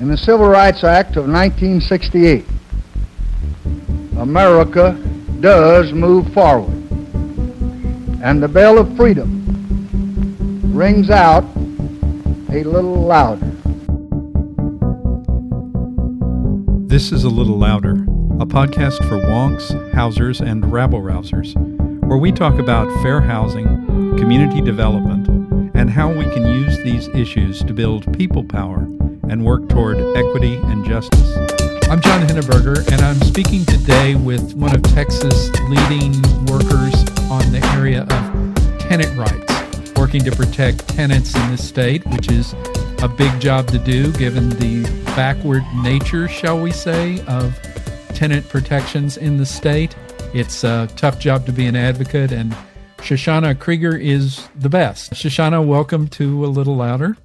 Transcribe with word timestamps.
In 0.00 0.06
the 0.06 0.16
Civil 0.16 0.46
Rights 0.46 0.84
Act 0.84 1.16
of 1.16 1.26
1968, 1.26 2.46
America 4.16 4.92
does 5.40 5.92
move 5.92 6.32
forward. 6.32 6.72
And 8.22 8.40
the 8.40 8.46
bell 8.46 8.78
of 8.78 8.96
freedom 8.96 9.42
rings 10.72 11.10
out 11.10 11.42
a 12.48 12.62
little 12.62 13.02
louder. 13.02 13.44
This 16.86 17.10
is 17.10 17.24
A 17.24 17.28
Little 17.28 17.58
Louder, 17.58 17.94
a 18.38 18.46
podcast 18.46 18.98
for 19.08 19.18
wonks, 19.18 19.92
housers, 19.94 20.40
and 20.40 20.70
rabble 20.70 21.00
rousers, 21.00 21.56
where 22.04 22.18
we 22.18 22.30
talk 22.30 22.60
about 22.60 22.86
fair 23.02 23.20
housing, 23.20 23.66
community 24.16 24.60
development, 24.60 25.26
and 25.74 25.90
how 25.90 26.08
we 26.08 26.22
can 26.26 26.46
use 26.46 26.78
these 26.84 27.08
issues 27.08 27.64
to 27.64 27.74
build 27.74 28.16
people 28.16 28.44
power 28.44 28.88
and 29.30 29.44
work 29.44 29.68
toward 29.68 29.98
equity 30.16 30.56
and 30.56 30.84
justice. 30.84 31.36
I'm 31.88 32.00
John 32.00 32.26
Henneberger, 32.26 32.86
and 32.92 33.00
I'm 33.00 33.20
speaking 33.20 33.64
today 33.64 34.14
with 34.14 34.54
one 34.54 34.74
of 34.74 34.82
Texas' 34.82 35.50
leading 35.68 36.12
workers 36.46 36.94
on 37.30 37.50
the 37.52 37.60
area 37.74 38.02
of 38.02 38.78
tenant 38.78 39.16
rights, 39.16 39.92
working 39.96 40.22
to 40.24 40.30
protect 40.30 40.88
tenants 40.88 41.34
in 41.34 41.50
this 41.50 41.66
state, 41.66 42.06
which 42.06 42.30
is 42.30 42.54
a 43.02 43.08
big 43.08 43.40
job 43.40 43.66
to 43.68 43.78
do 43.78 44.12
given 44.12 44.50
the 44.50 44.82
backward 45.16 45.62
nature, 45.82 46.28
shall 46.28 46.60
we 46.60 46.70
say, 46.70 47.24
of 47.26 47.58
tenant 48.14 48.48
protections 48.48 49.16
in 49.16 49.36
the 49.36 49.46
state. 49.46 49.94
It's 50.34 50.64
a 50.64 50.88
tough 50.96 51.18
job 51.18 51.46
to 51.46 51.52
be 51.52 51.66
an 51.66 51.76
advocate, 51.76 52.32
and 52.32 52.54
Shoshana 52.98 53.58
Krieger 53.58 53.96
is 53.96 54.48
the 54.56 54.68
best. 54.68 55.12
Shoshana, 55.12 55.66
welcome 55.66 56.08
to 56.08 56.44
A 56.44 56.48
Little 56.48 56.76
Louder. 56.76 57.16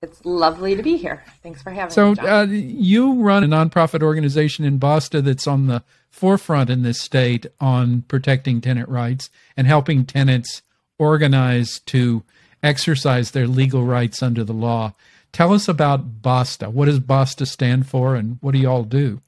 It's 0.00 0.24
lovely 0.24 0.76
to 0.76 0.82
be 0.82 0.96
here. 0.96 1.24
Thanks 1.42 1.60
for 1.60 1.70
having 1.70 1.90
so, 1.90 2.10
me. 2.10 2.16
So, 2.16 2.22
uh, 2.22 2.44
you 2.44 3.14
run 3.14 3.42
a 3.42 3.48
nonprofit 3.48 4.00
organization 4.02 4.64
in 4.64 4.82
Austin 4.82 5.24
that's 5.24 5.46
on 5.48 5.66
the 5.66 5.82
forefront 6.08 6.70
in 6.70 6.82
this 6.82 7.00
state 7.00 7.46
on 7.60 8.02
protecting 8.02 8.60
tenant 8.60 8.88
rights 8.88 9.28
and 9.56 9.66
helping 9.66 10.04
tenants 10.04 10.62
organize 10.98 11.80
to 11.80 12.22
exercise 12.62 13.32
their 13.32 13.48
legal 13.48 13.84
rights 13.84 14.22
under 14.22 14.44
the 14.44 14.52
law. 14.52 14.94
Tell 15.32 15.52
us 15.52 15.68
about 15.68 16.22
BASTA. 16.22 16.70
What 16.70 16.86
does 16.86 17.00
BASTA 17.00 17.46
stand 17.46 17.86
for 17.86 18.14
and 18.14 18.38
what 18.40 18.52
do 18.52 18.58
you 18.58 18.68
all 18.68 18.84
do? 18.84 19.20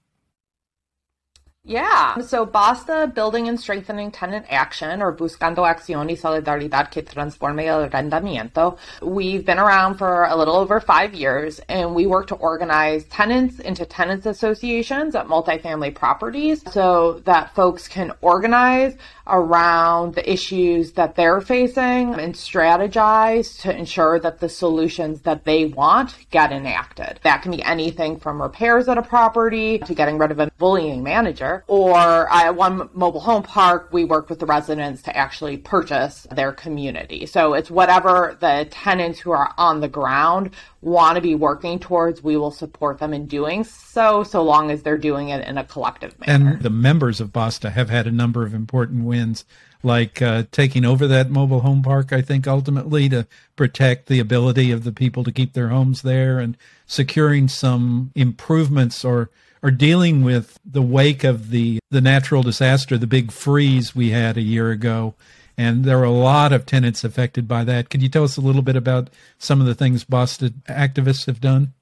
Yeah. 1.70 2.18
So 2.22 2.44
BASTA, 2.44 3.12
Building 3.14 3.46
and 3.46 3.58
Strengthening 3.58 4.10
Tenant 4.10 4.44
Action, 4.50 5.00
or 5.00 5.16
Buscando 5.16 5.58
Acción 5.58 6.10
y 6.10 6.16
Solidaridad 6.16 6.90
que 6.90 7.02
Transforme 7.02 7.64
el 7.64 7.88
Arrendamiento. 7.88 8.76
We've 9.00 9.46
been 9.46 9.60
around 9.60 9.96
for 9.96 10.24
a 10.24 10.34
little 10.34 10.56
over 10.56 10.80
five 10.80 11.14
years, 11.14 11.60
and 11.68 11.94
we 11.94 12.06
work 12.06 12.26
to 12.26 12.34
organize 12.34 13.04
tenants 13.04 13.60
into 13.60 13.86
tenants 13.86 14.26
associations 14.26 15.14
at 15.14 15.28
multifamily 15.28 15.94
properties 15.94 16.60
so 16.72 17.22
that 17.24 17.54
folks 17.54 17.86
can 17.86 18.10
organize 18.20 18.96
around 19.30 20.14
the 20.16 20.30
issues 20.30 20.92
that 20.92 21.14
they're 21.14 21.40
facing 21.40 22.14
and 22.14 22.34
strategize 22.34 23.60
to 23.60 23.76
ensure 23.76 24.18
that 24.18 24.40
the 24.40 24.48
solutions 24.48 25.20
that 25.20 25.44
they 25.44 25.66
want 25.66 26.16
get 26.30 26.50
enacted. 26.50 27.20
That 27.22 27.42
can 27.42 27.52
be 27.52 27.62
anything 27.62 28.18
from 28.18 28.42
repairs 28.42 28.88
at 28.88 28.98
a 28.98 29.02
property 29.02 29.78
to 29.78 29.94
getting 29.94 30.18
rid 30.18 30.32
of 30.32 30.40
a 30.40 30.50
bullying 30.58 31.02
manager. 31.02 31.59
Or 31.66 32.28
one 32.52 32.88
mobile 32.92 33.20
home 33.20 33.42
park, 33.42 33.88
we 33.92 34.04
work 34.04 34.28
with 34.28 34.38
the 34.38 34.46
residents 34.46 35.02
to 35.02 35.16
actually 35.16 35.56
purchase 35.56 36.26
their 36.30 36.52
community. 36.52 37.26
So 37.26 37.54
it's 37.54 37.70
whatever 37.70 38.36
the 38.40 38.66
tenants 38.70 39.20
who 39.20 39.30
are 39.30 39.52
on 39.56 39.80
the 39.80 39.88
ground 39.88 40.50
want 40.82 41.16
to 41.16 41.20
be 41.20 41.34
working 41.34 41.78
towards, 41.78 42.22
we 42.22 42.36
will 42.36 42.50
support 42.50 42.98
them 42.98 43.12
in 43.12 43.26
doing 43.26 43.64
so, 43.64 44.22
so 44.22 44.42
long 44.42 44.70
as 44.70 44.82
they're 44.82 44.98
doing 44.98 45.28
it 45.28 45.46
in 45.46 45.58
a 45.58 45.64
collective 45.64 46.18
manner. 46.20 46.52
And 46.52 46.62
the 46.62 46.70
members 46.70 47.20
of 47.20 47.32
BASTA 47.32 47.70
have 47.70 47.90
had 47.90 48.06
a 48.06 48.10
number 48.10 48.44
of 48.44 48.54
important 48.54 49.04
wins, 49.04 49.44
like 49.82 50.22
uh, 50.22 50.44
taking 50.52 50.84
over 50.84 51.06
that 51.06 51.30
mobile 51.30 51.60
home 51.60 51.82
park, 51.82 52.12
I 52.12 52.22
think, 52.22 52.46
ultimately 52.46 53.08
to 53.10 53.26
protect 53.56 54.06
the 54.06 54.20
ability 54.20 54.70
of 54.70 54.84
the 54.84 54.92
people 54.92 55.24
to 55.24 55.32
keep 55.32 55.52
their 55.52 55.68
homes 55.68 56.02
there 56.02 56.38
and 56.38 56.56
securing 56.86 57.48
some 57.48 58.12
improvements 58.14 59.04
or 59.04 59.30
or 59.62 59.70
dealing 59.70 60.22
with 60.22 60.58
the 60.64 60.82
wake 60.82 61.24
of 61.24 61.50
the 61.50 61.78
the 61.90 62.00
natural 62.00 62.42
disaster, 62.42 62.96
the 62.96 63.06
big 63.06 63.32
freeze 63.32 63.94
we 63.94 64.10
had 64.10 64.36
a 64.36 64.42
year 64.42 64.70
ago, 64.70 65.14
and 65.56 65.84
there 65.84 65.98
are 65.98 66.04
a 66.04 66.10
lot 66.10 66.52
of 66.52 66.66
tenants 66.66 67.04
affected 67.04 67.46
by 67.46 67.64
that. 67.64 67.90
Could 67.90 68.02
you 68.02 68.08
tell 68.08 68.24
us 68.24 68.36
a 68.36 68.40
little 68.40 68.62
bit 68.62 68.76
about 68.76 69.10
some 69.38 69.60
of 69.60 69.66
the 69.66 69.74
things 69.74 70.04
BASTA 70.04 70.54
activists 70.68 71.26
have 71.26 71.40
done? 71.40 71.72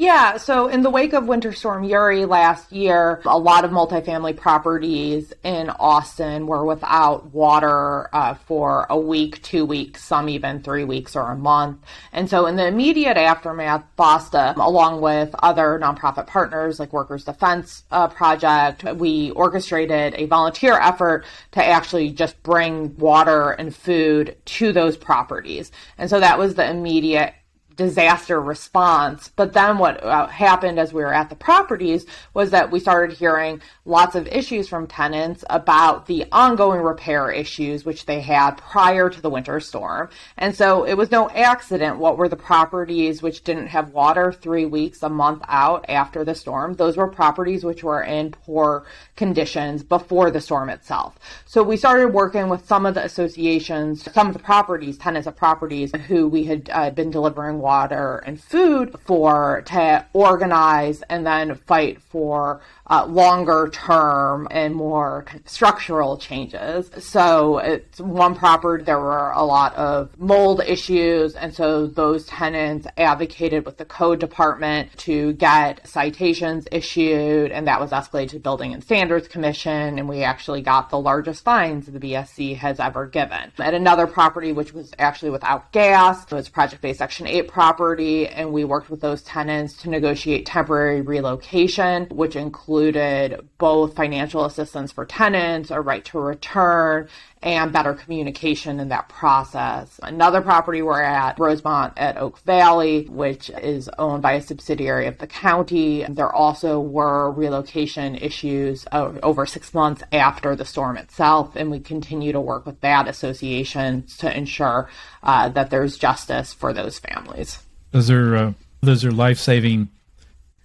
Yeah, 0.00 0.38
so 0.38 0.68
in 0.68 0.80
the 0.80 0.88
wake 0.88 1.12
of 1.12 1.26
Winter 1.26 1.52
Storm 1.52 1.84
Uri 1.84 2.24
last 2.24 2.72
year, 2.72 3.20
a 3.26 3.38
lot 3.38 3.66
of 3.66 3.70
multifamily 3.70 4.34
properties 4.34 5.34
in 5.44 5.68
Austin 5.68 6.46
were 6.46 6.64
without 6.64 7.34
water 7.34 8.08
uh, 8.14 8.32
for 8.32 8.86
a 8.88 8.98
week, 8.98 9.42
two 9.42 9.66
weeks, 9.66 10.02
some 10.02 10.30
even 10.30 10.62
three 10.62 10.84
weeks 10.84 11.14
or 11.14 11.30
a 11.30 11.36
month. 11.36 11.80
And 12.14 12.30
so 12.30 12.46
in 12.46 12.56
the 12.56 12.66
immediate 12.66 13.18
aftermath, 13.18 13.84
BASTA, 13.96 14.54
along 14.56 15.02
with 15.02 15.34
other 15.42 15.78
nonprofit 15.78 16.26
partners 16.26 16.80
like 16.80 16.94
Workers 16.94 17.24
Defense 17.24 17.84
uh, 17.90 18.08
Project, 18.08 18.84
we 18.84 19.32
orchestrated 19.32 20.14
a 20.14 20.24
volunteer 20.24 20.78
effort 20.80 21.26
to 21.52 21.62
actually 21.62 22.08
just 22.12 22.42
bring 22.42 22.96
water 22.96 23.50
and 23.50 23.76
food 23.76 24.34
to 24.46 24.72
those 24.72 24.96
properties. 24.96 25.70
And 25.98 26.08
so 26.08 26.20
that 26.20 26.38
was 26.38 26.54
the 26.54 26.66
immediate 26.66 27.34
disaster 27.76 28.40
response. 28.40 29.28
But 29.34 29.52
then 29.52 29.78
what 29.78 30.02
uh, 30.02 30.26
happened 30.26 30.78
as 30.78 30.92
we 30.92 31.02
were 31.02 31.14
at 31.14 31.28
the 31.28 31.36
properties 31.36 32.06
was 32.34 32.50
that 32.50 32.70
we 32.70 32.80
started 32.80 33.16
hearing 33.16 33.60
lots 33.84 34.14
of 34.14 34.26
issues 34.28 34.68
from 34.68 34.86
tenants 34.86 35.44
about 35.48 36.06
the 36.06 36.26
ongoing 36.32 36.80
repair 36.80 37.30
issues 37.30 37.84
which 37.84 38.06
they 38.06 38.20
had 38.20 38.52
prior 38.56 39.08
to 39.08 39.20
the 39.20 39.30
winter 39.30 39.60
storm. 39.60 40.08
And 40.36 40.54
so 40.54 40.84
it 40.84 40.94
was 40.94 41.10
no 41.10 41.30
accident 41.30 41.98
what 41.98 42.18
were 42.18 42.28
the 42.28 42.36
properties 42.36 43.22
which 43.22 43.44
didn't 43.44 43.68
have 43.68 43.92
water 43.92 44.32
3 44.32 44.66
weeks 44.66 45.02
a 45.02 45.08
month 45.08 45.42
out 45.48 45.84
after 45.88 46.24
the 46.24 46.34
storm. 46.34 46.74
Those 46.74 46.96
were 46.96 47.08
properties 47.08 47.64
which 47.64 47.82
were 47.84 48.02
in 48.02 48.32
poor 48.32 48.84
conditions 49.16 49.82
before 49.82 50.30
the 50.30 50.40
storm 50.40 50.70
itself. 50.70 51.18
So 51.46 51.62
we 51.62 51.76
started 51.76 52.08
working 52.08 52.48
with 52.48 52.66
some 52.66 52.86
of 52.86 52.94
the 52.94 53.04
associations, 53.04 54.10
some 54.12 54.28
of 54.28 54.32
the 54.32 54.38
properties, 54.38 54.98
tenants 54.98 55.26
of 55.26 55.36
properties 55.36 55.92
who 56.08 56.28
we 56.28 56.44
had 56.44 56.70
uh, 56.72 56.90
been 56.90 57.10
delivering 57.10 57.59
water 57.60 58.22
and 58.26 58.42
food 58.42 58.94
for 59.04 59.62
to 59.66 60.06
organize 60.12 61.02
and 61.02 61.26
then 61.26 61.54
fight 61.54 62.00
for 62.02 62.60
uh, 62.90 63.06
longer 63.06 63.70
term 63.72 64.48
and 64.50 64.74
more 64.74 65.24
structural 65.46 66.16
changes. 66.16 66.90
So 66.98 67.58
it's 67.58 68.00
one 68.00 68.34
property, 68.34 68.82
there 68.84 68.98
were 68.98 69.30
a 69.30 69.44
lot 69.44 69.74
of 69.76 70.18
mold 70.18 70.60
issues. 70.66 71.34
And 71.34 71.54
so 71.54 71.86
those 71.86 72.26
tenants 72.26 72.88
advocated 72.96 73.64
with 73.64 73.76
the 73.76 73.84
code 73.84 74.18
department 74.18 74.96
to 74.98 75.34
get 75.34 75.86
citations 75.86 76.66
issued. 76.72 77.52
And 77.52 77.68
that 77.68 77.80
was 77.80 77.90
escalated 77.90 78.30
to 78.30 78.40
Building 78.40 78.74
and 78.74 78.82
Standards 78.82 79.28
Commission. 79.28 79.98
And 79.98 80.08
we 80.08 80.24
actually 80.24 80.62
got 80.62 80.90
the 80.90 80.98
largest 80.98 81.44
fines 81.44 81.86
the 81.86 82.00
BSC 82.00 82.56
has 82.56 82.80
ever 82.80 83.06
given. 83.06 83.52
At 83.58 83.74
another 83.74 84.06
property, 84.06 84.52
which 84.52 84.72
was 84.72 84.92
actually 84.98 85.30
without 85.30 85.70
gas, 85.72 86.24
it 86.24 86.32
was 86.32 86.48
project 86.48 86.82
based 86.82 86.98
Section 86.98 87.26
8 87.26 87.48
property. 87.50 88.26
And 88.28 88.52
we 88.52 88.64
worked 88.64 88.90
with 88.90 89.00
those 89.00 89.22
tenants 89.22 89.74
to 89.82 89.90
negotiate 89.90 90.46
temporary 90.46 91.00
relocation, 91.00 92.06
which 92.06 92.36
included 92.36 93.46
both 93.58 93.96
financial 93.96 94.44
assistance 94.44 94.92
for 94.92 95.04
tenants, 95.04 95.70
a 95.70 95.80
right 95.80 96.04
to 96.06 96.18
return, 96.18 97.08
and 97.42 97.72
better 97.72 97.94
communication 97.94 98.80
in 98.80 98.88
that 98.90 99.08
process. 99.08 99.98
Another 100.02 100.42
property 100.42 100.82
we're 100.82 101.00
at, 101.00 101.38
Rosemont 101.38 101.94
at 101.96 102.18
Oak 102.18 102.38
Valley, 102.40 103.04
which 103.04 103.48
is 103.48 103.88
owned 103.98 104.22
by 104.22 104.32
a 104.32 104.42
subsidiary 104.42 105.06
of 105.06 105.16
the 105.18 105.26
county. 105.26 106.04
There 106.08 106.32
also 106.32 106.80
were 106.80 107.30
relocation 107.30 108.14
issues 108.16 108.84
over 108.92 109.46
six 109.46 109.72
months 109.72 110.02
after 110.12 110.54
the 110.54 110.66
storm 110.66 110.98
itself, 110.98 111.56
and 111.56 111.70
we 111.70 111.80
continue 111.80 112.32
to 112.32 112.40
work 112.40 112.66
with 112.66 112.80
that 112.82 113.08
association 113.08 114.04
to 114.18 114.36
ensure 114.36 114.90
uh, 115.22 115.48
that 115.48 115.70
there's 115.70 115.96
justice 115.96 116.52
for 116.52 116.74
those 116.74 116.98
families. 116.98 117.62
Those 117.92 118.10
are 118.10 118.36
uh, 118.36 118.52
those 118.82 119.04
are 119.04 119.10
life 119.10 119.38
saving 119.38 119.88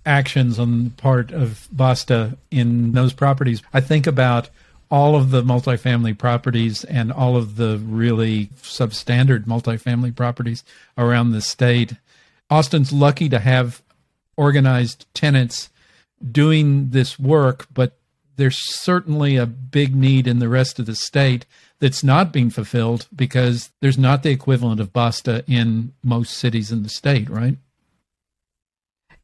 actions 0.06 0.60
on 0.60 0.84
the 0.84 0.90
part 0.92 1.32
of 1.32 1.68
Basta 1.72 2.38
in 2.52 2.92
those 2.92 3.14
properties. 3.14 3.64
I 3.74 3.82
think 3.82 4.08
about 4.08 4.50
all 4.92 5.16
of 5.16 5.32
the 5.32 5.42
multifamily 5.42 6.18
properties 6.18 6.84
and 6.84 7.12
all 7.12 7.36
of 7.36 7.56
the 7.56 7.78
really 7.78 8.48
substandard 8.62 9.46
multifamily 9.46 10.16
properties 10.16 10.64
around 10.98 11.32
the 11.32 11.42
state. 11.42 11.94
Austin's 12.50 12.92
lucky 12.92 13.30
to 13.30 13.40
have 13.40 13.82
organized 14.38 15.06
tenants 15.14 15.70
doing 16.32 16.90
this 16.90 17.20
work, 17.20 17.68
but 17.74 17.98
there's 18.38 18.58
certainly 18.76 19.38
a 19.38 19.46
big 19.46 19.96
need 19.96 20.28
in 20.28 20.40
the 20.40 20.50
rest 20.50 20.80
of 20.80 20.86
the 20.86 20.96
state 20.96 21.46
that's 21.80 22.04
not 22.04 22.32
being 22.32 22.50
fulfilled 22.50 23.08
because 23.16 23.72
there's 23.82 23.98
not 23.98 24.24
the 24.24 24.32
equivalent 24.32 24.80
of 24.80 24.94
BASTA 24.94 25.44
in 25.48 25.94
most 26.04 26.34
cities 26.34 26.72
in 26.72 26.84
the 26.84 26.90
state, 26.90 27.30
right? 27.30 27.58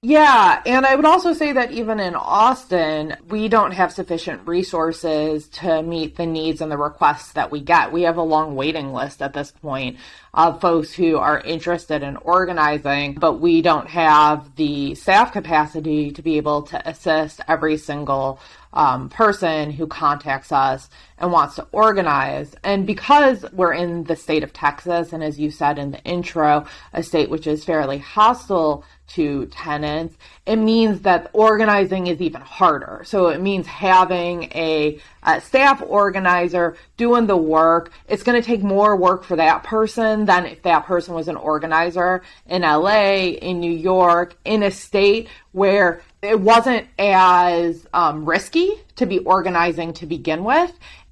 Yeah, 0.04 0.64
and 0.66 0.84
I 0.84 0.96
would 0.96 1.06
also 1.06 1.32
say 1.34 1.52
that 1.52 1.74
even 1.74 2.00
in 2.00 2.16
Austin, 2.16 3.18
we 3.30 3.48
don't 3.48 3.74
have 3.74 3.94
sufficient 3.94 4.48
resources 4.48 5.48
to 5.50 5.84
meet 5.84 6.16
the 6.16 6.26
needs 6.26 6.60
and 6.60 6.72
the 6.72 6.78
requests 6.78 7.34
that 7.34 7.52
we 7.52 7.62
get. 7.62 7.92
We 7.92 8.02
have 8.02 8.18
a 8.18 8.24
long 8.24 8.56
waiting 8.56 8.94
list 8.94 9.22
at 9.22 9.34
this 9.34 9.52
point 9.52 9.98
of 10.34 10.60
folks 10.60 10.92
who 10.92 11.18
are 11.18 11.40
interested 11.42 12.02
in 12.02 12.18
organizing, 12.18 13.14
but 13.14 13.34
we 13.34 13.62
don't 13.62 13.88
have 13.90 14.56
the 14.56 14.96
staff 14.96 15.34
capacity 15.34 16.10
to 16.14 16.24
be 16.24 16.38
able 16.38 16.64
to 16.64 16.90
assist 16.90 17.42
every 17.48 17.78
single 17.78 18.40
um, 18.74 19.10
person 19.10 19.70
who 19.70 19.86
contacts 19.86 20.52
us 20.52 20.90
and 21.20 21.32
wants 21.32 21.56
to 21.56 21.68
organize. 21.72 22.56
And 22.64 22.88
because 22.88 23.46
we're 23.52 23.74
in 23.74 24.06
the 24.06 24.16
state 24.16 24.44
of 24.44 24.54
Texas, 24.54 25.14
and 25.14 25.24
as 25.24 25.40
you 25.40 25.52
said 25.52 25.78
in 25.78 25.92
the 25.92 26.04
intro, 26.04 26.66
a 26.94 27.04
state 27.04 27.30
which 27.30 27.46
is 27.46 27.64
fairly 27.64 28.00
hostile 28.00 28.84
to 29.16 29.46
tenants, 29.48 30.16
it 30.46 30.56
means 30.56 31.02
that 31.02 31.30
organizing 31.34 32.08
is 32.08 32.22
even 32.22 32.42
harder. 32.42 33.02
So 33.06 33.28
it 33.28 33.42
means 33.42 33.68
having 33.68 34.44
a, 34.56 35.00
a 35.24 35.42
staff 35.42 35.82
organizer 35.86 36.76
doing 36.98 37.28
the 37.28 37.38
work. 37.38 37.92
It's 38.08 38.24
going 38.24 38.42
to 38.42 38.46
take 38.46 38.64
more 38.64 38.96
work 38.96 39.24
for 39.24 39.36
that 39.36 39.64
person 39.64 40.26
than 40.26 40.46
if 40.46 40.64
that 40.64 40.86
person 40.86 41.14
was 41.14 41.28
an 41.28 41.36
organizer 41.36 42.22
in 42.48 42.62
LA, 42.62 43.28
in 43.42 43.60
New 43.60 43.72
York, 43.72 44.36
in 44.46 44.64
a 44.64 44.72
state 44.72 45.28
where 45.52 46.02
it 46.22 46.40
wasn't 46.40 46.88
as 47.00 47.88
um, 47.94 48.26
risky 48.26 48.74
to 48.96 49.06
be 49.06 49.20
organizing 49.20 49.94
to 49.94 50.06
begin 50.06 50.44
with 50.44 50.72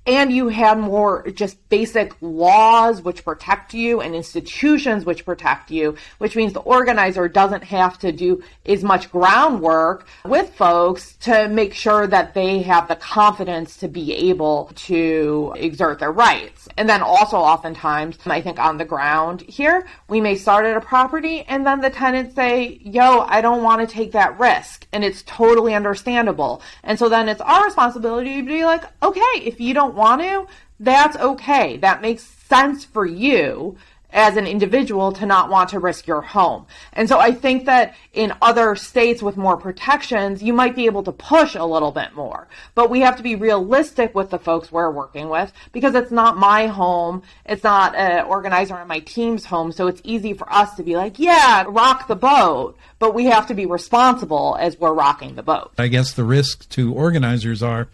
and 0.10 0.34
you 0.34 0.48
had 0.48 0.80
more 0.80 1.24
just 1.36 1.58
basic 1.70 2.16
laws 2.20 3.00
which 3.04 3.24
protect 3.24 3.76
you 3.76 4.02
and 4.02 4.16
institutions 4.16 5.06
which 5.06 5.24
protect 5.24 5.70
you, 5.70 5.96
which 6.18 6.36
means 6.36 6.52
the 6.52 6.62
organizer 6.62 7.28
doesn't 7.28 7.64
have 7.64 8.00
to 8.00 8.12
do 8.12 8.42
as 8.66 8.84
much 8.84 9.12
groundwork 9.12 10.08
with 10.26 10.52
folks 10.56 11.16
to 11.18 11.48
make 11.48 11.76
sure 11.76 12.08
that 12.08 12.34
they 12.34 12.64
have 12.64 12.88
the 12.88 12.96
confidence 12.96 13.78
to 13.78 13.88
be 13.88 14.12
able 14.16 14.72
to 14.74 15.54
exert 15.58 16.00
their 16.00 16.12
rights. 16.12 16.68
And 16.76 16.90
then 16.90 17.04
also 17.04 17.38
oftentimes, 17.38 18.18
I 18.26 18.42
think 18.42 18.58
on 18.58 18.78
the 18.78 18.86
ground 18.86 19.42
here, 19.42 19.86
we 20.08 20.22
may 20.22 20.36
start 20.36 20.66
at 20.66 20.76
a 20.76 20.82
property 20.82 21.44
and 21.48 21.68
then 21.68 21.82
the 21.82 21.92
tenants 21.92 22.34
say, 22.34 22.80
yo, 22.82 23.20
I 23.22 23.42
don't 23.42 23.62
want 23.62 23.88
to 23.88 23.94
take 23.94 24.14
that 24.14 24.40
risk. 24.40 24.88
And 24.92 25.04
it's 25.04 25.22
totally 25.22 25.76
understandable. 25.76 26.64
And 26.84 26.98
so 26.98 27.10
then 27.10 27.30
it's 27.30 27.42
our 27.42 27.66
responsibility 27.66 28.42
to 28.42 28.48
be 28.48 28.66
like, 28.66 28.84
okay, 29.04 29.22
if 29.44 29.60
you 29.60 29.76
don't 29.76 29.99
want 30.00 30.22
to, 30.22 30.48
that's 30.80 31.16
okay. 31.18 31.78
That 31.78 32.02
makes 32.02 32.24
sense 32.24 32.84
for 32.84 33.06
you 33.06 33.78
as 34.12 34.38
an 34.38 34.48
individual 34.48 35.12
to 35.12 35.26
not 35.26 35.50
want 35.50 35.70
to 35.70 35.80
risk 35.80 36.08
your 36.08 36.22
home. 36.22 36.66
And 36.94 37.08
so 37.08 37.20
I 37.20 37.32
think 37.32 37.66
that 37.66 37.96
in 38.14 38.34
other 38.42 38.76
states 38.76 39.22
with 39.22 39.38
more 39.38 39.56
protections, 39.56 40.42
you 40.42 40.52
might 40.52 40.76
be 40.76 40.88
able 40.88 41.04
to 41.04 41.12
push 41.12 41.56
a 41.56 41.64
little 41.64 41.92
bit 41.92 42.16
more. 42.16 42.48
But 42.74 42.90
we 42.90 43.02
have 43.02 43.18
to 43.18 43.24
be 43.24 43.36
realistic 43.36 44.16
with 44.16 44.32
the 44.32 44.40
folks 44.40 44.72
we're 44.72 44.90
working 44.90 45.30
with 45.30 45.52
because 45.72 45.94
it's 45.94 46.12
not 46.12 46.38
my 46.38 46.68
home. 46.68 47.22
It's 47.46 47.64
not 47.64 47.94
an 47.96 48.26
organizer 48.26 48.76
on 48.76 48.88
my 48.88 49.00
team's 49.00 49.46
home. 49.46 49.72
So 49.72 49.88
it's 49.88 50.02
easy 50.04 50.34
for 50.34 50.52
us 50.52 50.74
to 50.76 50.84
be 50.84 50.96
like, 50.96 51.20
yeah, 51.20 51.66
rock 51.68 52.08
the 52.08 52.16
boat. 52.16 52.78
But 52.98 53.14
we 53.14 53.26
have 53.26 53.48
to 53.48 53.54
be 53.54 53.68
responsible 53.68 54.58
as 54.60 54.80
we're 54.80 54.94
rocking 54.94 55.36
the 55.36 55.44
boat. 55.44 55.72
I 55.78 55.88
guess 55.88 56.14
the 56.14 56.24
risks 56.24 56.66
to 56.68 56.94
organizers 56.94 57.62
are 57.62 57.90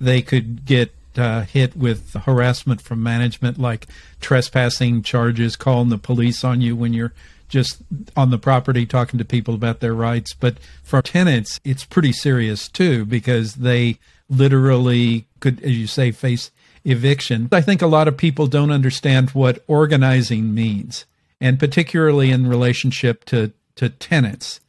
they 0.00 0.20
could 0.20 0.64
get 0.64 0.92
uh, 1.16 1.42
hit 1.42 1.76
with 1.76 2.14
harassment 2.14 2.80
from 2.80 3.02
management, 3.02 3.58
like 3.58 3.86
trespassing 4.20 5.02
charges, 5.02 5.56
calling 5.56 5.88
the 5.88 5.98
police 5.98 6.44
on 6.44 6.60
you 6.60 6.76
when 6.76 6.92
you're 6.92 7.12
just 7.48 7.78
on 8.16 8.30
the 8.30 8.38
property 8.38 8.86
talking 8.86 9.18
to 9.18 9.24
people 9.24 9.54
about 9.54 9.80
their 9.80 9.94
rights. 9.94 10.34
But 10.34 10.58
for 10.82 11.02
tenants, 11.02 11.60
it's 11.64 11.84
pretty 11.84 12.12
serious 12.12 12.68
too 12.68 13.04
because 13.04 13.56
they 13.56 13.98
literally 14.28 15.26
could, 15.40 15.62
as 15.62 15.76
you 15.76 15.86
say, 15.86 16.12
face 16.12 16.50
eviction. 16.84 17.48
I 17.52 17.60
think 17.60 17.82
a 17.82 17.86
lot 17.86 18.08
of 18.08 18.16
people 18.16 18.46
don't 18.46 18.70
understand 18.70 19.30
what 19.30 19.62
organizing 19.66 20.54
means, 20.54 21.04
and 21.40 21.58
particularly 21.58 22.30
in 22.30 22.46
relationship 22.46 23.24
to, 23.26 23.52
to 23.76 23.90
tenants 23.90 24.60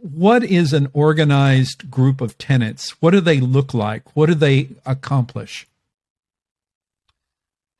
what 0.00 0.42
is 0.42 0.72
an 0.72 0.88
organized 0.92 1.90
group 1.90 2.20
of 2.20 2.38
tenants? 2.38 2.90
What 3.00 3.10
do 3.10 3.20
they 3.20 3.40
look 3.40 3.74
like? 3.74 4.16
What 4.16 4.26
do 4.26 4.34
they 4.34 4.70
accomplish? 4.86 5.66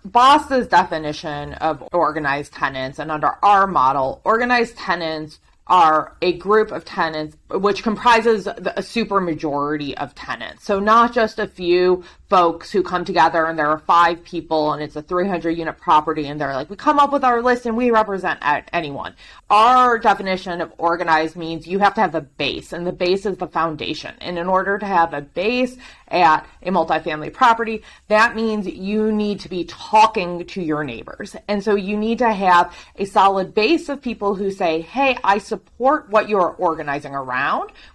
BASTA's 0.05 0.67
definition 0.67 1.55
of 1.55 1.87
organized 1.93 2.53
tenants, 2.53 2.99
and 2.99 3.11
under 3.11 3.37
our 3.43 3.67
model, 3.67 4.21
organized 4.25 4.77
tenants 4.77 5.39
are 5.67 6.17
a 6.23 6.33
group 6.39 6.73
of 6.73 6.85
tenants 6.85 7.37
which 7.53 7.83
comprises 7.83 8.47
a 8.47 8.83
super 8.83 9.21
majority 9.21 9.97
of 9.97 10.15
tenants. 10.15 10.65
So 10.65 10.81
not 10.81 11.13
just 11.13 11.39
a 11.39 11.47
few 11.47 12.05
folks 12.29 12.71
who 12.71 12.83
come 12.83 13.05
together 13.05 13.47
and 13.47 13.59
there 13.59 13.67
are 13.67 13.81
five 13.81 14.23
people 14.23 14.73
and 14.73 14.83
it's 14.83 14.95
a 14.95 15.03
300 15.03 15.51
unit 15.51 15.77
property 15.79 16.29
and 16.29 16.41
they're 16.41 16.55
like, 16.55 16.71
we 16.71 16.77
come 16.77 17.01
up 17.01 17.13
with 17.13 17.25
our 17.25 17.43
list 17.43 17.67
and 17.67 17.77
we 17.77 17.91
represent 17.91 18.39
anyone. 18.73 19.15
Our 19.51 19.99
definition 19.99 20.61
of 20.61 20.73
organized 20.79 21.35
means 21.35 21.67
you 21.67 21.81
have 21.81 21.95
to 21.95 22.01
have 22.01 22.15
a 22.15 22.21
base 22.21 22.73
and 22.73 22.87
the 22.87 22.93
base 22.93 23.27
is 23.27 23.37
the 23.37 23.49
foundation. 23.49 24.15
And 24.21 24.39
in 24.39 24.47
order 24.47 24.79
to 24.79 24.87
have 24.87 25.13
a 25.13 25.21
base 25.21 25.77
at 26.07 26.47
a 26.63 26.71
multifamily 26.71 27.33
property, 27.33 27.83
that 28.09 28.37
means 28.37 28.67
you 28.67 29.11
need 29.11 29.41
to 29.41 29.49
be 29.49 29.65
talking 29.65 30.47
to 30.47 30.63
your 30.63 30.85
neighbors. 30.85 31.35
And 31.49 31.63
so 31.63 31.75
you 31.75 31.97
need 31.97 32.19
to 32.19 32.33
have 32.33 32.77
a 32.97 33.07
solid 33.07 33.55
base 33.55 33.89
of 33.89 34.03
people 34.03 34.35
who 34.35 34.51
say, 34.51 34.83
Hey, 34.83 35.17
I 35.25 35.39
support 35.39 36.11
what 36.11 36.29
you're 36.29 36.51
organizing 36.51 37.15
around, 37.15 37.40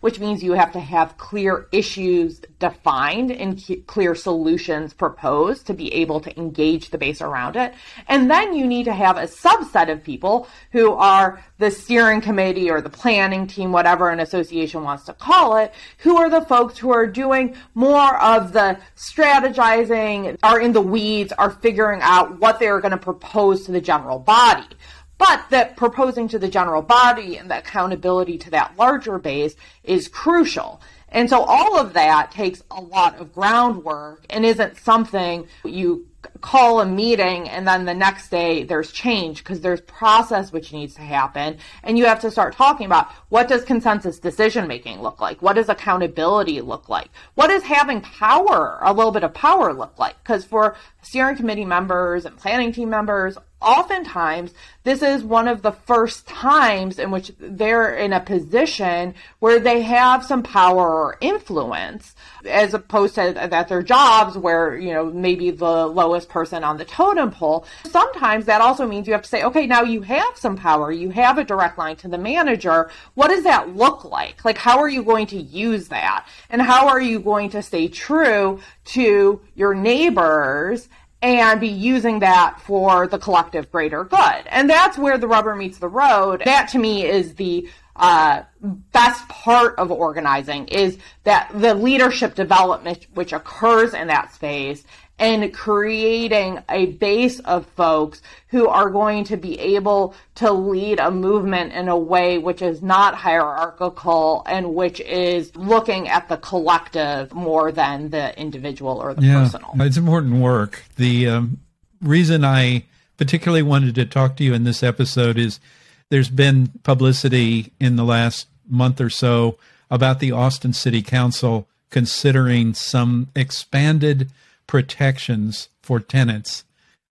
which 0.02 0.20
means 0.20 0.44
you 0.44 0.54
have 0.54 0.72
to 0.74 0.80
have 0.80 1.18
clear 1.18 1.68
issues 1.72 2.42
defined 2.60 3.32
and 3.32 3.64
clear 3.88 4.16
solutions 4.16 4.94
proposed 4.94 5.68
to 5.68 5.74
be 5.74 5.94
able 5.94 6.20
to 6.20 6.38
engage 6.38 6.90
the 6.90 6.98
base 6.98 7.22
around 7.22 7.56
it. 7.56 7.74
And 8.08 8.30
then 8.30 8.54
you 8.54 8.66
need 8.66 8.86
to 8.86 8.94
have 8.94 9.18
a 9.18 9.24
subset 9.24 9.92
of 9.92 10.04
people 10.04 10.48
who 10.72 10.94
are 10.94 11.44
the 11.58 11.72
steering 11.72 12.22
committee 12.22 12.70
or 12.70 12.82
the 12.82 12.90
planning 12.90 13.48
team, 13.48 13.72
whatever 13.72 14.10
an 14.10 14.20
association 14.20 14.84
wants 14.84 15.06
to 15.06 15.14
call 15.14 15.58
it, 15.58 15.74
who 16.00 16.18
are 16.18 16.30
the 16.30 16.42
folks 16.42 16.78
who 16.78 16.92
are 16.92 17.08
doing 17.08 17.56
more 17.74 18.22
of 18.22 18.54
the 18.54 18.78
strategizing, 18.96 20.38
are 20.44 20.60
in 20.60 20.72
the 20.74 20.82
weeds, 20.82 21.32
are 21.34 21.52
figuring 21.52 22.02
out 22.02 22.40
what 22.40 22.60
they're 22.60 22.82
going 22.82 22.92
to 22.92 22.98
propose 22.98 23.66
to 23.66 23.72
the 23.72 23.82
general 23.82 24.20
body. 24.20 24.68
But 25.18 25.46
that 25.50 25.78
proposing 25.78 26.28
to 26.30 26.40
the 26.40 26.50
general 26.50 26.82
body 26.82 27.38
and 27.38 27.50
the 27.50 27.60
accountability 27.60 28.38
to 28.40 28.50
that 28.52 28.76
larger 28.78 29.18
base 29.18 29.56
is 29.84 30.08
crucial. 30.08 30.82
And 31.10 31.30
so 31.30 31.44
all 31.44 31.80
of 31.80 31.94
that 31.94 32.32
takes 32.32 32.62
a 32.72 32.82
lot 32.82 33.18
of 33.18 33.34
groundwork 33.34 34.26
and 34.30 34.46
isn't 34.46 34.78
something 34.78 35.48
you 35.64 36.08
call 36.42 36.82
a 36.82 36.86
meeting 36.86 37.48
and 37.50 37.68
then 37.68 37.86
the 37.86 37.94
next 37.94 38.30
day 38.30 38.64
there's 38.64 38.92
change 38.92 39.44
because 39.44 39.62
there's 39.62 39.82
process 39.82 40.52
which 40.52 40.74
needs 40.74 40.96
to 40.96 41.02
happen. 41.02 41.58
And 41.84 41.98
you 41.98 42.06
have 42.06 42.20
to 42.22 42.32
start 42.32 42.56
talking 42.56 42.86
about 42.86 43.12
what 43.30 43.48
does 43.48 43.64
consensus 43.64 44.20
decision 44.20 44.68
making 44.68 45.02
look 45.02 45.22
like? 45.22 45.42
What 45.42 45.54
does 45.54 45.70
accountability 45.70 46.62
look 46.62 46.90
like? 46.90 47.10
What 47.36 47.48
does 47.48 47.64
having 47.64 48.02
power 48.02 48.80
a 48.82 48.94
little 48.94 49.12
bit 49.12 49.24
of 49.24 49.34
power 49.34 49.74
look 49.74 49.98
like? 49.98 50.22
Because 50.24 50.44
for 50.44 50.76
steering 51.02 51.38
committee 51.38 51.66
members 51.66 52.26
and 52.26 52.36
planning 52.38 52.72
team 52.74 52.90
members 52.90 53.38
oftentimes 53.66 54.54
this 54.84 55.02
is 55.02 55.24
one 55.24 55.48
of 55.48 55.64
the 55.64 55.72
first 55.72 56.28
times 56.28 57.00
in 57.00 57.10
which 57.10 57.32
they're 57.40 57.96
in 57.96 58.14
a 58.14 58.20
position 58.20 59.16
where 59.40 59.60
they 59.60 59.82
have 59.82 60.24
some 60.24 60.44
power 60.44 60.88
or 60.88 61.18
influence 61.22 62.16
as 62.46 62.76
opposed 62.76 63.16
to 63.16 63.34
that 63.36 63.68
their 63.68 63.82
jobs 63.82 64.38
where 64.38 64.78
you 64.78 64.94
know 64.94 65.06
maybe 65.06 65.50
the 65.50 65.88
lowest 65.88 66.30
person 66.30 66.64
on 66.64 66.78
the 66.78 66.86
totem 66.86 67.32
pole. 67.32 67.66
Sometimes 67.90 68.46
that 68.46 68.62
also 68.62 68.88
means 68.88 69.08
you 69.08 69.14
have 69.14 69.24
to 69.24 69.28
say 69.30 69.44
okay 69.44 69.66
now 69.66 69.82
you 69.82 70.04
have 70.04 70.38
some 70.38 70.56
power. 70.56 70.92
You 70.92 71.10
have 71.10 71.40
a 71.40 71.44
direct 71.44 71.80
line 71.80 71.96
to 71.98 72.08
the 72.08 72.20
manager. 72.20 72.92
What 73.16 73.30
does 73.30 73.44
that 73.44 73.76
look 73.76 74.06
like? 74.06 74.46
Like 74.46 74.60
how 74.60 74.78
are 74.78 74.90
you 74.90 75.04
going 75.04 75.26
to 75.28 75.38
use 75.38 75.88
that? 75.88 76.28
And 76.52 76.62
how 76.62 76.88
are 76.88 77.02
you 77.02 77.20
going 77.20 77.50
to 77.50 77.64
stay 77.64 77.88
true 77.88 78.60
to 78.86 79.42
your 79.56 79.74
neighbors 79.74 80.88
and 81.22 81.60
be 81.60 81.68
using 81.68 82.20
that 82.20 82.60
for 82.62 83.08
the 83.08 83.18
collective 83.18 83.72
greater 83.72 84.04
good. 84.04 84.44
And 84.48 84.70
that's 84.70 84.98
where 84.98 85.18
the 85.18 85.28
rubber 85.28 85.56
meets 85.56 85.80
the 85.80 85.88
road. 85.88 86.42
That 86.46 86.70
to 86.70 86.80
me 86.80 87.06
is 87.06 87.36
the 87.36 87.68
uh, 87.96 88.44
best 88.62 89.28
part 89.30 89.76
of 89.80 89.90
organizing 89.90 90.68
is 90.68 90.98
that 91.24 91.50
the 91.54 91.74
leadership 91.74 92.36
development 92.36 93.08
which 93.14 93.32
occurs 93.32 93.94
in 93.94 94.08
that 94.08 94.34
space 94.34 94.84
and 95.18 95.54
creating 95.54 96.62
a 96.70 96.88
base 96.88 97.40
of 97.42 97.66
folks 97.68 98.22
who 98.50 98.68
are 98.68 98.90
going 98.90 99.24
to 99.24 99.38
be 99.38 99.58
able 99.60 100.14
to 100.36 100.52
lead 100.52 101.00
a 101.00 101.10
movement 101.10 101.72
in 101.72 101.88
a 101.88 101.98
way 101.98 102.38
which 102.38 102.62
is 102.62 102.82
not 102.82 103.16
hierarchical 103.16 104.44
and 104.46 104.76
which 104.76 105.00
is 105.02 105.56
looking 105.56 106.10
at 106.10 106.28
the 106.28 106.38
collective 106.38 107.34
more 107.34 107.72
than 107.72 108.10
the 108.10 108.38
individual 108.40 108.98
or 108.98 109.14
the 109.14 109.26
yeah, 109.26 109.44
personal. 109.44 109.72
It's 109.76 109.98
important 109.98 110.36
work. 110.36 110.84
The 110.98 111.28
um, 111.30 111.60
reason 112.02 112.44
I 112.44 112.84
particularly 113.18 113.64
wanted 113.64 113.96
to 113.96 114.06
talk 114.06 114.36
to 114.38 114.44
you 114.44 114.54
in 114.54 114.66
this 114.66 114.84
episode 114.84 115.38
is 115.38 115.62
there's 116.10 116.30
been 116.30 116.72
publicity 116.84 117.72
in 117.80 117.96
the 117.96 118.04
last 118.04 118.48
month 118.68 119.00
or 119.00 119.10
so 119.10 119.58
about 119.90 120.20
the 120.20 120.32
Austin 120.34 120.74
City 120.74 121.02
Council 121.02 121.68
considering 121.90 122.74
some 122.74 123.30
expanded 123.36 124.30
protections 124.68 125.70
for 125.82 126.00
tenants 126.00 126.64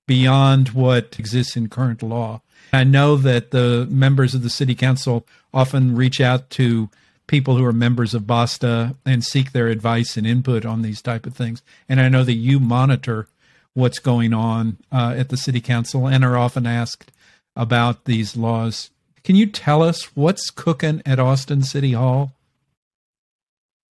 beyond 0.06 0.70
what 0.70 1.18
exists 1.18 1.56
in 1.56 1.68
current 1.68 2.02
law. 2.02 2.42
I 2.72 2.84
know 2.84 3.16
that 3.16 3.50
the 3.50 3.86
members 3.90 4.34
of 4.34 4.42
the 4.42 4.50
city 4.50 4.74
council 4.74 5.26
often 5.52 5.96
reach 5.96 6.20
out 6.20 6.50
to 6.50 6.90
people 7.26 7.56
who 7.56 7.64
are 7.64 7.72
members 7.72 8.14
of 8.14 8.26
BASTA 8.26 8.96
and 9.06 9.24
seek 9.24 9.52
their 9.52 9.68
advice 9.68 10.16
and 10.16 10.26
input 10.26 10.66
on 10.66 10.82
these 10.82 11.00
type 11.00 11.26
of 11.26 11.34
things. 11.34 11.62
And 11.88 12.00
I 12.00 12.08
know 12.08 12.24
that 12.24 12.34
you 12.34 12.60
monitor 12.60 13.28
what's 13.72 13.98
going 13.98 14.32
on 14.32 14.78
uh, 14.92 15.14
at 15.16 15.30
the 15.30 15.36
city 15.36 15.60
council 15.60 16.06
and 16.06 16.24
are 16.24 16.36
often 16.36 16.66
asked 16.66 17.12
about 17.56 18.04
these 18.04 18.36
laws. 18.36 18.90
Can 19.22 19.36
you 19.36 19.46
tell 19.46 19.82
us 19.82 20.14
what's 20.16 20.50
cooking 20.50 21.02
at 21.06 21.18
Austin 21.18 21.62
City 21.62 21.92
Hall? 21.92 22.32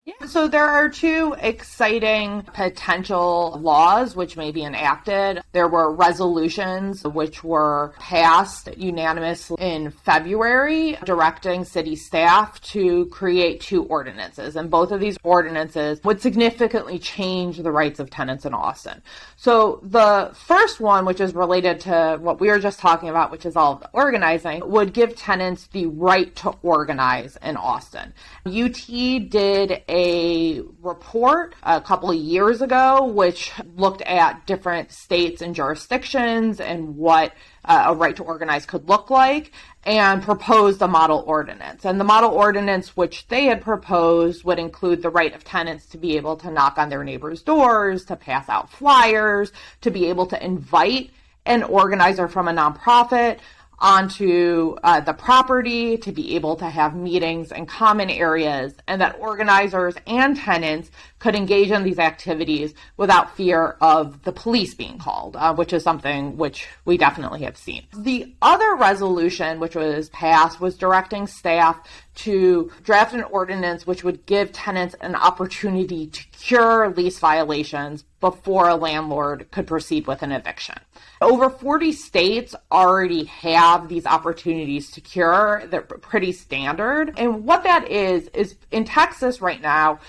Yeah, 0.05 0.27
so 0.27 0.49
there 0.49 0.67
are 0.67 0.89
two 0.89 1.37
exciting 1.39 2.43
potential 2.55 3.57
laws 3.63 4.17
which 4.17 4.37
may 4.37 4.51
be 4.51 4.65
enacted. 4.65 5.41
There 5.53 5.69
were 5.69 5.95
resolutions 5.95 7.05
which 7.05 7.45
were 7.45 7.95
passed 8.01 8.69
unanimously 8.77 9.59
in 9.61 9.93
February 9.93 10.99
directing 11.05 11.65
city 11.65 11.95
staff 11.95 12.61
to 12.63 13.07
create 13.07 13.61
two 13.61 13.85
ordinances. 13.85 14.57
And 14.57 14.69
both 14.69 14.91
of 14.91 14.99
these 14.99 15.17
ordinances 15.23 16.01
would 16.03 16.21
significantly 16.21 16.99
change 16.99 17.59
the 17.59 17.71
rights 17.71 18.01
of 18.01 18.11
tenants 18.11 18.45
in 18.45 18.55
Austin. 18.55 19.03
So 19.37 19.79
the 19.85 20.33
first 20.35 20.81
one, 20.81 21.05
which 21.05 21.21
is 21.21 21.33
related 21.33 21.79
to 21.83 22.19
what 22.21 22.41
we 22.41 22.49
were 22.49 22.59
just 22.59 22.81
talking 22.81 23.09
about, 23.09 23.31
which 23.31 23.47
is 23.47 23.55
all 23.55 23.81
organizing, 23.93 24.69
would 24.69 24.95
give 24.95 25.15
tenants 25.15 25.69
the 25.69 25.87
right 25.87 26.35
to 26.37 26.51
organize 26.65 27.39
in 27.41 27.57
Austin. 27.57 28.13
UT 28.45 29.31
did 29.31 29.85
a 29.93 30.63
report 30.81 31.55
a 31.63 31.79
couple 31.81 32.11
of 32.11 32.17
years 32.17 32.63
ago, 32.63 33.05
which 33.05 33.53
looked 33.77 34.01
at 34.03 34.47
different 34.47 34.91
states 34.91 35.43
and 35.43 35.55
jurisdictions 35.55 36.61
and 36.61 36.97
what 36.97 37.35
uh, 37.67 37.85
a 37.89 37.95
right 37.95 38.17
to 38.17 38.23
organize 38.23 38.65
could 38.65 38.89
look 38.89 39.11
like 39.11 39.53
and 39.85 40.23
proposed 40.23 40.81
a 40.81 40.89
model 40.89 41.23
ordinance. 41.27 41.85
And 41.85 42.01
the 42.01 42.05
model 42.05 42.31
ordinance, 42.31 42.97
which 42.97 43.29
they 43.29 43.45
had 43.45 43.61
proposed, 43.61 44.45
would 44.45 44.59
include 44.59 45.03
the 45.03 45.11
right 45.11 45.35
of 45.35 45.45
tenants 45.45 45.85
to 45.87 45.99
be 45.99 46.17
able 46.17 46.37
to 46.37 46.51
knock 46.51 46.79
on 46.79 46.89
their 46.89 47.05
neighbors' 47.05 47.43
doors, 47.43 48.07
to 48.07 48.17
pass 48.17 48.49
out 48.49 48.71
flyers, 48.71 49.53
to 49.83 49.91
be 49.91 50.07
able 50.07 50.25
to 50.27 50.43
invite 50.43 51.11
an 51.45 51.63
organizer 51.65 52.29
from 52.29 52.49
a 52.49 52.53
nonprofit 52.53 53.41
onto 53.83 54.77
uh, 54.85 55.01
the 55.01 55.13
property 55.13 55.99
to 55.99 56.13
be 56.13 56.37
able 56.37 56.55
to 56.55 56.71
have 56.71 56.95
meetings 56.95 57.51
and 57.51 57.69
common 57.69 58.09
areas, 58.09 58.75
and 58.87 59.01
that 59.01 59.19
organizers 59.19 59.97
and 60.07 60.37
tenants 60.37 60.91
could 61.23 61.37
engage 61.37 61.71
in 61.71 61.85
these 61.85 62.01
activities 62.01 62.75
without 62.97 63.37
fear 63.37 63.77
of 63.81 64.21
the 64.25 64.33
police 64.33 64.75
being 64.75 64.99
called, 64.99 65.37
uh, 65.37 65.55
which 65.55 65.73
is 65.73 65.81
something 65.81 66.37
which 66.37 66.67
we 66.85 66.97
definitely 66.97 67.43
have 67.43 67.57
seen. 67.57 67.87
The 67.97 68.35
other 68.43 68.75
resolution 68.75 69.61
which 69.61 69.77
was 69.77 70.09
passed 70.09 70.61
was 70.61 70.77
directing 70.77 71.29
staff 71.29 71.79
to 72.15 72.73
draft 72.83 73.15
an 73.15 73.23
ordinance 73.23 73.87
which 73.87 74.03
would 74.03 74.27
give 74.27 74.51
tenants 74.51 74.97
an 75.01 75.15
opportunity 75.15 76.09
to 76.09 76.25
cure 76.33 76.91
lease 76.91 77.21
violations 77.21 78.03
before 78.21 78.69
a 78.69 78.75
landlord 78.75 79.49
could 79.53 79.69
proceed 79.69 80.09
with 80.09 80.23
an 80.23 80.33
eviction. 80.33 80.77
Over 81.21 81.51
40 81.51 81.93
states 81.93 82.55
already 82.71 83.25
have 83.25 83.89
these 83.89 84.07
opportunities 84.07 84.91
to 84.93 85.01
cure. 85.01 85.63
They're 85.71 85.83
pretty 85.83 86.33
standard. 86.33 87.15
And 87.17 87.45
what 87.45 87.63
that 87.63 87.89
is, 87.89 88.29
is 88.29 88.57
in 88.73 88.85
Texas 88.85 89.41
right 89.41 89.61
now, 89.61 90.01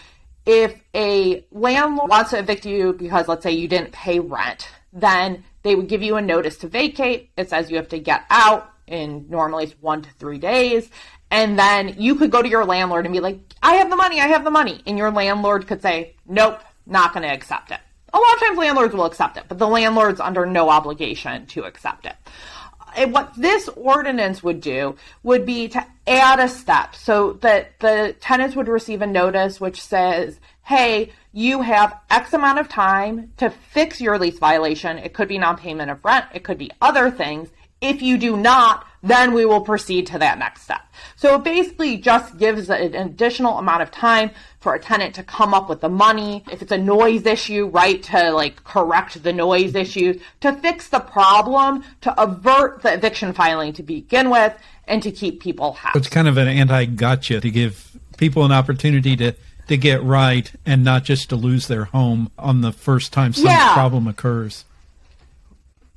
if 0.45 0.79
a 0.93 1.45
landlord 1.51 2.09
wants 2.09 2.31
to 2.31 2.39
evict 2.39 2.65
you 2.65 2.93
because 2.93 3.27
let's 3.27 3.43
say 3.43 3.51
you 3.51 3.67
didn't 3.67 3.91
pay 3.91 4.19
rent, 4.19 4.67
then 4.91 5.43
they 5.63 5.75
would 5.75 5.87
give 5.87 6.03
you 6.03 6.15
a 6.17 6.21
notice 6.21 6.57
to 6.57 6.67
vacate. 6.67 7.31
It 7.37 7.49
says 7.49 7.71
you 7.71 7.77
have 7.77 7.89
to 7.89 7.99
get 7.99 8.23
out 8.29 8.69
in 8.87 9.25
normally 9.29 9.65
it's 9.65 9.81
one 9.81 10.01
to 10.01 10.09
three 10.11 10.37
days. 10.37 10.89
And 11.31 11.57
then 11.57 11.95
you 11.97 12.15
could 12.15 12.29
go 12.29 12.41
to 12.41 12.49
your 12.49 12.65
landlord 12.65 13.05
and 13.05 13.13
be 13.13 13.19
like, 13.19 13.39
I 13.63 13.75
have 13.75 13.89
the 13.89 13.95
money, 13.95 14.19
I 14.19 14.27
have 14.27 14.43
the 14.43 14.51
money. 14.51 14.81
And 14.85 14.97
your 14.97 15.11
landlord 15.11 15.65
could 15.65 15.81
say, 15.81 16.15
Nope, 16.27 16.61
not 16.85 17.13
going 17.13 17.23
to 17.23 17.33
accept 17.33 17.71
it. 17.71 17.79
A 18.13 18.17
lot 18.17 18.33
of 18.33 18.39
times 18.39 18.57
landlords 18.59 18.93
will 18.93 19.05
accept 19.05 19.37
it, 19.37 19.45
but 19.47 19.57
the 19.57 19.67
landlord's 19.67 20.19
under 20.19 20.45
no 20.45 20.69
obligation 20.69 21.47
to 21.47 21.63
accept 21.63 22.05
it. 22.05 22.15
What 23.07 23.33
this 23.35 23.69
ordinance 23.69 24.43
would 24.43 24.61
do 24.61 24.95
would 25.23 25.45
be 25.45 25.67
to 25.69 25.85
add 26.07 26.39
a 26.39 26.47
step 26.47 26.95
so 26.95 27.33
that 27.41 27.79
the 27.79 28.15
tenants 28.19 28.55
would 28.55 28.67
receive 28.67 29.01
a 29.01 29.07
notice 29.07 29.59
which 29.59 29.81
says, 29.81 30.39
hey, 30.63 31.11
you 31.31 31.61
have 31.61 31.99
X 32.09 32.33
amount 32.33 32.59
of 32.59 32.69
time 32.69 33.31
to 33.37 33.49
fix 33.49 33.99
your 33.99 34.17
lease 34.17 34.39
violation. 34.39 34.97
It 34.97 35.13
could 35.13 35.27
be 35.27 35.37
non 35.37 35.57
payment 35.57 35.91
of 35.91 36.03
rent, 36.03 36.25
it 36.33 36.43
could 36.43 36.57
be 36.57 36.71
other 36.81 37.09
things. 37.09 37.49
If 37.81 38.01
you 38.01 38.17
do 38.17 38.37
not, 38.37 38.85
then 39.03 39.33
we 39.33 39.45
will 39.45 39.61
proceed 39.61 40.07
to 40.07 40.17
that 40.17 40.39
next 40.39 40.63
step. 40.63 40.81
So 41.17 41.35
it 41.35 41.43
basically 41.43 41.97
just 41.97 42.37
gives 42.37 42.69
an 42.69 42.95
additional 42.95 43.57
amount 43.59 43.83
of 43.83 43.91
time 43.91 44.31
for 44.61 44.73
a 44.73 44.79
tenant 44.79 45.13
to 45.15 45.23
come 45.23 45.53
up 45.53 45.69
with 45.69 45.81
the 45.81 45.89
money. 45.89 46.43
If 46.49 46.61
it's 46.61 46.71
a 46.71 46.77
noise 46.77 47.25
issue, 47.25 47.67
right, 47.67 48.01
to 48.03 48.31
like 48.31 48.63
correct 48.63 49.21
the 49.21 49.33
noise 49.33 49.75
issues, 49.75 50.21
to 50.39 50.53
fix 50.53 50.87
the 50.87 51.01
problem, 51.01 51.83
to 52.01 52.21
avert 52.21 52.81
the 52.81 52.93
eviction 52.93 53.33
filing 53.33 53.73
to 53.73 53.83
begin 53.83 54.29
with, 54.29 54.57
and 54.87 55.03
to 55.03 55.11
keep 55.11 55.41
people 55.41 55.73
happy. 55.73 55.99
It's 55.99 56.07
kind 56.07 56.27
of 56.27 56.37
an 56.37 56.47
anti 56.47 56.85
gotcha 56.85 57.41
to 57.41 57.51
give 57.51 57.97
people 58.17 58.45
an 58.45 58.51
opportunity 58.51 59.15
to 59.17 59.35
to 59.67 59.77
get 59.77 60.03
right 60.03 60.51
and 60.65 60.83
not 60.83 61.03
just 61.03 61.29
to 61.29 61.35
lose 61.35 61.67
their 61.67 61.85
home 61.85 62.31
on 62.37 62.61
the 62.61 62.71
first 62.71 63.13
time 63.13 63.33
some 63.33 63.45
yeah. 63.45 63.73
problem 63.73 64.07
occurs. 64.07 64.65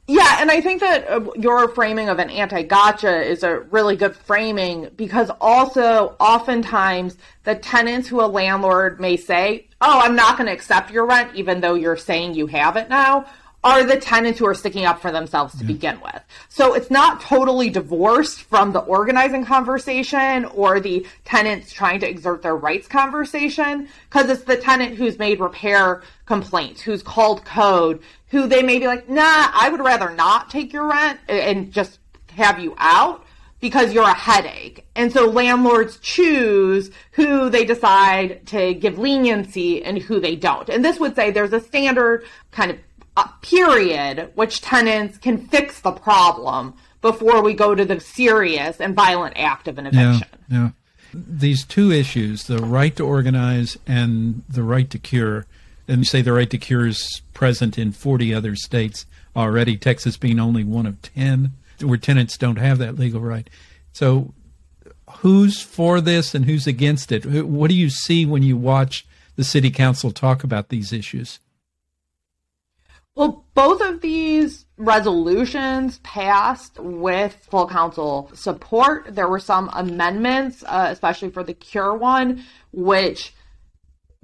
Yeah, 0.09 0.37
and 0.41 0.51
I 0.53 0.61
think 0.61 0.81
that 0.81 1.09
uh, 1.09 1.33
your 1.35 1.69
framing 1.69 2.09
of 2.09 2.21
an 2.21 2.31
anti 2.31 2.63
gotcha 2.63 3.23
is 3.23 3.43
a 3.43 3.61
really 3.61 3.97
good 3.97 4.15
framing 4.15 4.91
because 4.97 5.31
also 5.41 6.15
oftentimes 6.21 7.17
the 7.43 7.57
tenants 7.57 8.09
who 8.09 8.21
a 8.21 8.27
landlord 8.27 9.01
may 9.01 9.17
say, 9.17 9.67
Oh, 9.81 10.01
I'm 10.01 10.15
not 10.15 10.39
going 10.39 10.47
to 10.47 10.53
accept 10.53 10.93
your 10.93 11.07
rent, 11.07 11.35
even 11.35 11.61
though 11.61 11.75
you're 11.75 11.97
saying 11.97 12.35
you 12.35 12.47
have 12.47 12.77
it 12.77 12.89
now, 12.89 13.27
are 13.67 13.83
the 13.83 13.99
tenants 13.99 14.39
who 14.39 14.47
are 14.47 14.55
sticking 14.55 14.85
up 14.85 15.03
for 15.03 15.11
themselves 15.11 15.53
to 15.55 15.65
yeah. 15.65 15.67
begin 15.67 16.01
with. 16.01 16.23
So 16.49 16.75
it's 16.75 16.91
not 16.91 17.21
totally 17.21 17.69
divorced 17.69 18.43
from 18.43 18.73
the 18.73 18.79
organizing 18.79 19.45
conversation 19.45 20.45
or 20.45 20.79
the 20.79 21.05
tenants 21.25 21.73
trying 21.73 21.99
to 22.01 22.09
exert 22.09 22.43
their 22.43 22.57
rights 22.57 22.87
conversation, 22.87 23.89
because 24.09 24.31
it's 24.31 24.45
the 24.45 24.57
tenant 24.57 24.95
who's 24.95 25.19
made 25.19 25.41
repair 25.41 26.03
complaints, 26.27 26.81
who's 26.81 27.03
called 27.03 27.45
code, 27.45 28.01
who 28.29 28.47
they 28.47 28.63
may 28.63 28.79
be 28.79 28.87
like, 28.87 29.09
nah, 29.09 29.51
I 29.53 29.69
would 29.71 29.81
rather 29.81 30.11
not 30.11 30.51
take 30.51 30.73
your 30.73 30.89
rent 30.89 31.21
and 31.29 31.73
just 31.73 31.99
have 32.31 32.59
you 32.59 32.75
out 32.79 33.25
because 33.61 33.93
you're 33.93 34.05
a 34.05 34.15
headache. 34.15 34.87
And 34.95 35.13
so 35.13 35.27
landlords 35.27 35.99
choose 35.99 36.91
who 37.13 37.49
they 37.49 37.65
decide 37.65 38.47
to 38.49 38.75
give 38.75 38.99
leniency 38.99 39.83
and 39.83 39.99
who 39.99 40.21
they 40.21 40.37
don't. 40.37 40.69
And 40.69 40.85
this 40.85 40.99
would 40.99 41.15
say 41.15 41.31
there's 41.31 41.53
a 41.53 41.61
standard 41.61 42.25
kind 42.51 42.73
of 42.73 42.79
uh, 43.17 43.29
period 43.41 44.31
which 44.35 44.61
tenants 44.61 45.17
can 45.17 45.39
fix 45.39 45.81
the 45.81 45.93
problem 45.93 46.75
before 47.01 47.43
we 47.43 47.55
go 47.55 47.75
to 47.75 47.85
the 47.85 47.99
serious 47.99 48.81
and 48.81 48.95
violent 48.95 49.39
act 49.39 49.69
of 49.69 49.79
an 49.79 49.87
eviction. 49.87 50.29
Yeah, 50.49 50.59
yeah. 50.59 50.71
These 51.15 51.65
two 51.65 51.91
issues, 51.91 52.45
the 52.45 52.59
right 52.59 52.95
to 52.97 53.07
organize 53.07 53.79
and 53.87 54.43
the 54.49 54.63
right 54.63 54.91
to 54.91 54.99
cure, 54.99 55.47
and 55.89 55.99
you 55.99 56.05
say 56.05 56.23
the 56.23 56.33
right 56.33 56.51
to 56.51 56.59
cure 56.59 56.87
is 56.87 57.23
present 57.33 57.79
in 57.79 57.93
40 57.93 58.35
other 58.35 58.57
states 58.57 59.07
already, 59.35 59.77
Texas 59.77 60.17
being 60.17 60.41
only 60.41 60.65
one 60.65 60.87
of 60.87 61.01
10, 61.03 61.53
where 61.83 61.99
tenants 61.99 62.37
don't 62.39 62.57
have 62.57 62.79
that 62.79 62.99
legal 62.99 63.21
right. 63.21 63.49
So, 63.93 64.35
who's 65.19 65.61
for 65.61 66.01
this 66.01 66.35
and 66.35 66.45
who's 66.45 66.67
against 66.67 67.13
it? 67.13 67.25
What 67.27 67.71
do 67.71 67.77
you 67.77 67.91
see 67.91 68.27
when 68.27 68.43
you 68.43 68.57
watch 68.57 69.07
the 69.37 69.45
city 69.45 69.71
council 69.71 70.11
talk 70.11 70.43
about 70.43 70.69
these 70.69 70.93
issues? 70.93 71.39
Well, 73.15 73.47
both 73.55 73.81
of 73.81 74.03
these 74.03 74.67
resolutions 74.77 76.01
passed 76.01 76.79
with 76.79 77.35
full 77.51 77.67
council 77.67 78.31
support. 78.35 79.15
There 79.15 79.29
were 79.29 79.41
some 79.41 79.71
amendments, 79.73 80.63
uh, 80.67 80.89
especially 80.91 81.31
for 81.31 81.43
the 81.43 81.55
cure 81.55 81.95
one, 81.95 82.45
which 82.73 83.33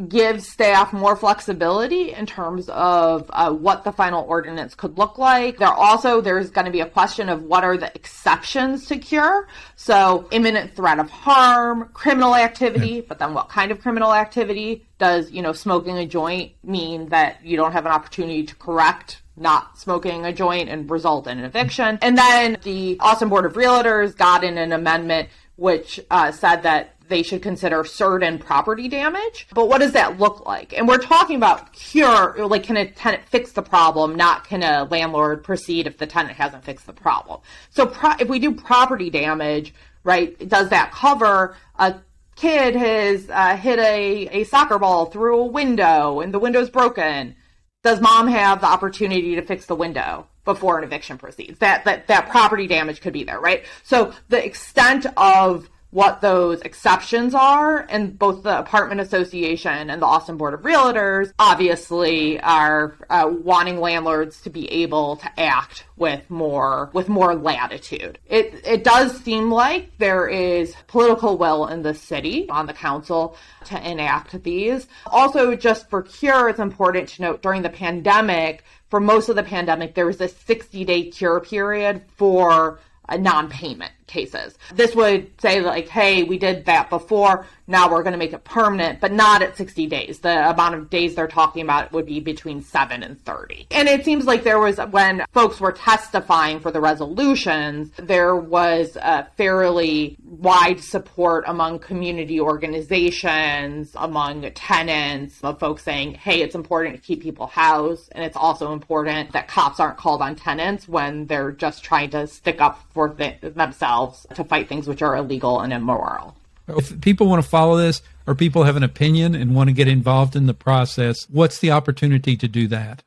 gives 0.08 0.48
staff 0.48 0.92
more 0.92 1.16
flexibility 1.16 2.12
in 2.12 2.26
terms 2.26 2.68
of 2.68 3.30
uh, 3.32 3.52
what 3.52 3.84
the 3.84 3.92
final 3.92 4.24
ordinance 4.24 4.74
could 4.74 4.98
look 4.98 5.18
like. 5.18 5.58
There 5.58 5.68
also 5.68 6.20
there's 6.20 6.50
going 6.50 6.64
to 6.64 6.70
be 6.70 6.80
a 6.80 6.86
question 6.86 7.28
of 7.28 7.42
what 7.42 7.64
are 7.64 7.76
the 7.76 7.94
exceptions 7.94 8.86
to 8.86 8.98
cure. 8.98 9.48
So 9.76 10.28
imminent 10.30 10.74
threat 10.74 10.98
of 10.98 11.10
harm, 11.10 11.90
criminal 11.92 12.34
activity, 12.34 12.88
yeah. 12.88 13.02
but 13.08 13.18
then 13.18 13.34
what 13.34 13.48
kind 13.48 13.70
of 13.70 13.80
criminal 13.80 14.12
activity? 14.14 14.86
Does 14.98 15.30
you 15.30 15.42
know 15.42 15.52
smoking 15.52 15.98
a 15.98 16.06
joint 16.06 16.52
mean 16.62 17.08
that 17.08 17.44
you 17.44 17.56
don't 17.56 17.72
have 17.72 17.86
an 17.86 17.92
opportunity 17.92 18.44
to 18.44 18.54
correct 18.56 19.22
not 19.36 19.78
smoking 19.78 20.26
a 20.26 20.32
joint 20.32 20.68
and 20.68 20.90
result 20.90 21.26
in 21.26 21.38
an 21.38 21.44
eviction. 21.44 21.98
And 22.02 22.18
then 22.18 22.58
the 22.64 22.98
Austin 23.00 23.30
Board 23.30 23.46
of 23.46 23.54
Realtors 23.54 24.14
got 24.14 24.44
in 24.44 24.58
an 24.58 24.72
amendment 24.72 25.30
which 25.56 26.00
uh, 26.10 26.32
said 26.32 26.62
that 26.64 26.96
they 27.12 27.22
should 27.22 27.42
consider 27.42 27.84
certain 27.84 28.38
property 28.38 28.88
damage. 28.88 29.46
But 29.52 29.68
what 29.68 29.82
does 29.82 29.92
that 29.92 30.18
look 30.18 30.46
like? 30.46 30.72
And 30.72 30.88
we're 30.88 30.96
talking 30.96 31.36
about 31.36 31.74
cure, 31.74 32.34
like 32.46 32.62
can 32.62 32.78
a 32.78 32.90
tenant 32.90 33.24
fix 33.26 33.52
the 33.52 33.60
problem, 33.60 34.16
not 34.16 34.48
can 34.48 34.62
a 34.62 34.84
landlord 34.84 35.44
proceed 35.44 35.86
if 35.86 35.98
the 35.98 36.06
tenant 36.06 36.36
hasn't 36.38 36.64
fixed 36.64 36.86
the 36.86 36.94
problem. 36.94 37.42
So 37.68 37.84
pro- 37.84 38.16
if 38.18 38.30
we 38.30 38.38
do 38.38 38.50
property 38.50 39.10
damage, 39.10 39.74
right, 40.04 40.48
does 40.48 40.70
that 40.70 40.90
cover 40.90 41.54
a 41.78 41.96
kid 42.34 42.74
has 42.76 43.28
uh, 43.28 43.58
hit 43.58 43.78
a, 43.78 44.40
a 44.40 44.44
soccer 44.44 44.78
ball 44.78 45.06
through 45.06 45.38
a 45.38 45.46
window 45.46 46.20
and 46.20 46.32
the 46.32 46.38
window's 46.38 46.70
broken? 46.70 47.36
Does 47.82 48.00
mom 48.00 48.26
have 48.28 48.62
the 48.62 48.68
opportunity 48.68 49.34
to 49.34 49.42
fix 49.42 49.66
the 49.66 49.76
window? 49.76 50.28
before 50.44 50.76
an 50.76 50.82
eviction 50.82 51.16
proceeds. 51.18 51.60
That 51.60 51.84
that 51.84 52.08
that 52.08 52.28
property 52.28 52.66
damage 52.66 53.00
could 53.00 53.12
be 53.12 53.22
there, 53.22 53.38
right? 53.38 53.64
So 53.84 54.12
the 54.28 54.44
extent 54.44 55.06
of 55.16 55.70
what 55.92 56.22
those 56.22 56.62
exceptions 56.62 57.34
are, 57.34 57.86
and 57.90 58.18
both 58.18 58.42
the 58.42 58.58
apartment 58.58 58.98
association 59.00 59.90
and 59.90 60.00
the 60.00 60.06
Austin 60.06 60.38
Board 60.38 60.54
of 60.54 60.62
Realtors 60.62 61.34
obviously 61.38 62.40
are 62.40 62.94
uh, 63.10 63.30
wanting 63.30 63.78
landlords 63.78 64.40
to 64.40 64.50
be 64.50 64.66
able 64.72 65.16
to 65.16 65.40
act 65.40 65.84
with 65.96 66.28
more 66.30 66.90
with 66.94 67.10
more 67.10 67.34
latitude. 67.34 68.18
It 68.26 68.62
it 68.64 68.84
does 68.84 69.14
seem 69.20 69.50
like 69.52 69.98
there 69.98 70.26
is 70.26 70.74
political 70.86 71.36
will 71.36 71.66
in 71.66 71.82
the 71.82 71.94
city 71.94 72.48
on 72.48 72.64
the 72.66 72.72
council 72.72 73.36
to 73.66 73.90
enact 73.90 74.42
these. 74.44 74.88
Also, 75.06 75.54
just 75.54 75.90
for 75.90 76.02
cure, 76.02 76.48
it's 76.48 76.58
important 76.58 77.10
to 77.10 77.22
note 77.22 77.42
during 77.42 77.60
the 77.60 77.68
pandemic, 77.68 78.64
for 78.88 78.98
most 78.98 79.28
of 79.28 79.36
the 79.36 79.42
pandemic, 79.42 79.94
there 79.94 80.06
was 80.06 80.22
a 80.22 80.28
60 80.28 80.86
day 80.86 81.10
cure 81.10 81.40
period 81.40 82.02
for 82.16 82.80
a 83.10 83.18
non-payment 83.18 83.92
cases. 84.06 84.58
This 84.74 84.94
would 84.94 85.30
say 85.40 85.60
like, 85.60 85.88
hey, 85.88 86.22
we 86.22 86.38
did 86.38 86.64
that 86.66 86.90
before. 86.90 87.46
Now 87.66 87.90
we're 87.90 88.02
going 88.02 88.12
to 88.12 88.18
make 88.18 88.32
it 88.32 88.44
permanent, 88.44 89.00
but 89.00 89.12
not 89.12 89.40
at 89.40 89.56
60 89.56 89.86
days. 89.86 90.18
The 90.18 90.50
amount 90.50 90.74
of 90.74 90.90
days 90.90 91.14
they're 91.14 91.28
talking 91.28 91.62
about 91.62 91.92
would 91.92 92.06
be 92.06 92.20
between 92.20 92.60
seven 92.60 93.02
and 93.02 93.22
30. 93.24 93.68
And 93.70 93.88
it 93.88 94.04
seems 94.04 94.26
like 94.26 94.42
there 94.42 94.58
was, 94.58 94.78
when 94.90 95.24
folks 95.32 95.60
were 95.60 95.72
testifying 95.72 96.60
for 96.60 96.70
the 96.70 96.80
resolutions, 96.80 97.90
there 97.96 98.36
was 98.36 98.96
a 98.96 99.28
fairly 99.36 100.16
wide 100.24 100.80
support 100.80 101.44
among 101.46 101.78
community 101.78 102.40
organizations, 102.40 103.92
among 103.94 104.50
tenants, 104.52 105.42
of 105.42 105.58
folks 105.58 105.82
saying, 105.82 106.14
hey, 106.14 106.42
it's 106.42 106.54
important 106.54 106.96
to 106.96 107.00
keep 107.00 107.22
people 107.22 107.46
housed. 107.46 108.10
And 108.12 108.24
it's 108.24 108.36
also 108.36 108.72
important 108.72 109.32
that 109.32 109.48
cops 109.48 109.80
aren't 109.80 109.96
called 109.96 110.20
on 110.20 110.36
tenants 110.36 110.88
when 110.88 111.26
they're 111.26 111.52
just 111.52 111.84
trying 111.84 112.10
to 112.10 112.26
stick 112.26 112.60
up 112.60 112.84
for 112.92 113.08
th- 113.08 113.40
themselves 113.40 114.01
to 114.34 114.44
fight 114.44 114.68
things 114.68 114.86
which 114.88 115.02
are 115.02 115.16
illegal 115.16 115.60
and 115.60 115.72
immoral. 115.72 116.36
If 116.68 117.00
people 117.00 117.26
want 117.26 117.42
to 117.42 117.48
follow 117.48 117.76
this 117.76 118.02
or 118.26 118.34
people 118.34 118.64
have 118.64 118.76
an 118.76 118.82
opinion 118.82 119.34
and 119.34 119.54
want 119.54 119.68
to 119.68 119.74
get 119.74 119.88
involved 119.88 120.36
in 120.36 120.46
the 120.46 120.54
process, 120.54 121.26
what's 121.28 121.58
the 121.58 121.70
opportunity 121.70 122.36
to 122.36 122.48
do 122.48 122.68
that? 122.68 123.02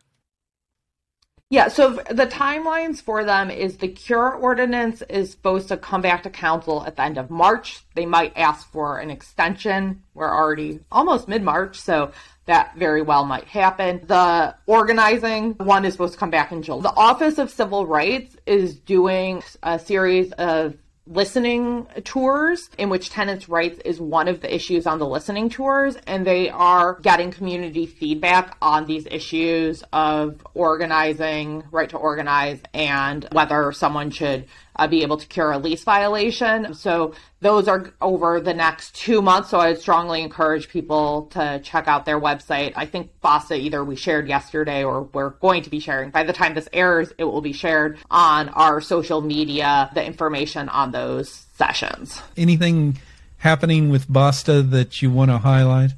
Yeah, 1.52 1.68
so 1.68 1.92
the 2.10 2.26
timelines 2.26 3.02
for 3.02 3.24
them 3.24 3.52
is 3.52 3.78
the 3.78 3.88
cure 3.88 4.32
ordinance 4.32 5.04
is 5.04 5.32
supposed 5.32 5.68
to 5.68 5.78
come 5.78 6.02
back 6.02 6.24
to 6.24 6.30
council 6.32 6.84
at 6.86 6.96
the 6.96 7.04
end 7.04 7.20
of 7.20 7.30
March. 7.30 7.82
They 7.94 8.08
might 8.08 8.34
ask 8.36 8.70
for 8.72 8.98
an 8.98 9.12
extension. 9.12 10.02
We're 10.16 10.34
already 10.34 10.80
almost 10.92 11.28
mid 11.28 11.44
March, 11.44 11.80
so 11.80 12.12
that 12.46 12.76
very 12.76 13.04
well 13.04 13.26
might 13.26 13.46
happen. 13.46 14.02
The 14.08 14.56
organizing 14.66 15.54
one 15.54 15.86
is 15.86 15.94
supposed 15.94 16.14
to 16.14 16.20
come 16.20 16.32
back 16.32 16.52
in 16.52 16.64
July. 16.64 16.82
The 16.82 16.96
Office 16.96 17.38
of 17.38 17.52
Civil 17.52 17.86
Rights 17.86 18.36
is 18.48 18.80
doing 18.80 19.44
a 19.62 19.78
series 19.78 20.32
of 20.34 20.76
listening 21.08 21.86
tours 22.04 22.70
in 22.80 22.90
which 22.90 23.12
tenants 23.12 23.48
rights 23.48 23.80
is 23.86 24.02
one 24.02 24.28
of 24.28 24.42
the 24.42 24.54
issues 24.54 24.88
on 24.88 24.98
the 24.98 25.06
listening 25.06 25.50
tours 25.50 25.96
and 26.08 26.26
they 26.26 26.50
are 26.50 27.00
getting 27.02 27.30
community 27.30 27.86
feedback 27.86 28.58
on 28.60 28.86
these 28.86 29.06
issues 29.12 29.84
of 29.94 30.46
organizing 30.56 31.64
right 31.70 31.90
to 31.90 31.98
organize 31.98 32.60
and 32.74 33.28
whether 33.34 33.72
someone 33.72 34.10
should 34.10 34.48
uh, 34.76 34.88
be 34.88 35.02
able 35.02 35.18
to 35.18 35.28
cure 35.28 35.52
a 35.52 35.58
lease 35.58 35.84
violation. 35.84 36.74
So 36.74 37.14
those 37.42 37.68
are 37.68 37.94
over 38.02 38.40
the 38.40 38.54
next 38.54 38.96
two 38.96 39.22
months. 39.22 39.50
So 39.50 39.60
I 39.60 39.70
would 39.70 39.82
strongly 39.82 40.22
encourage 40.22 40.70
people 40.70 41.28
to 41.32 41.60
check 41.64 41.88
out 41.88 42.06
their 42.06 42.20
website. 42.20 42.74
I 42.76 42.86
think 42.86 43.12
BASTA 43.22 43.56
either 43.58 43.84
we 43.84 43.96
shared 43.96 44.28
yesterday 44.28 44.84
or 44.84 45.04
we're 45.04 45.30
going 45.30 45.64
to 45.64 45.70
be 45.70 45.80
sharing. 45.80 46.10
By 46.10 46.24
the 46.24 46.34
time 46.34 46.56
this 46.56 46.70
airs, 46.74 47.14
it 47.18 47.24
will 47.24 47.42
be 47.42 47.54
shared 47.54 47.98
on 48.10 48.50
our 48.50 48.82
social 48.82 49.22
media, 49.22 49.90
the 49.94 50.04
information 50.04 50.70
on 50.70 50.92
those 50.92 51.46
sessions. 51.56 52.22
Anything 52.36 52.98
happening 53.38 53.90
with 53.90 54.12
BASTA 54.12 54.64
that 54.64 55.02
you 55.02 55.12
want 55.12 55.32
to 55.32 55.38
highlight? 55.38 55.92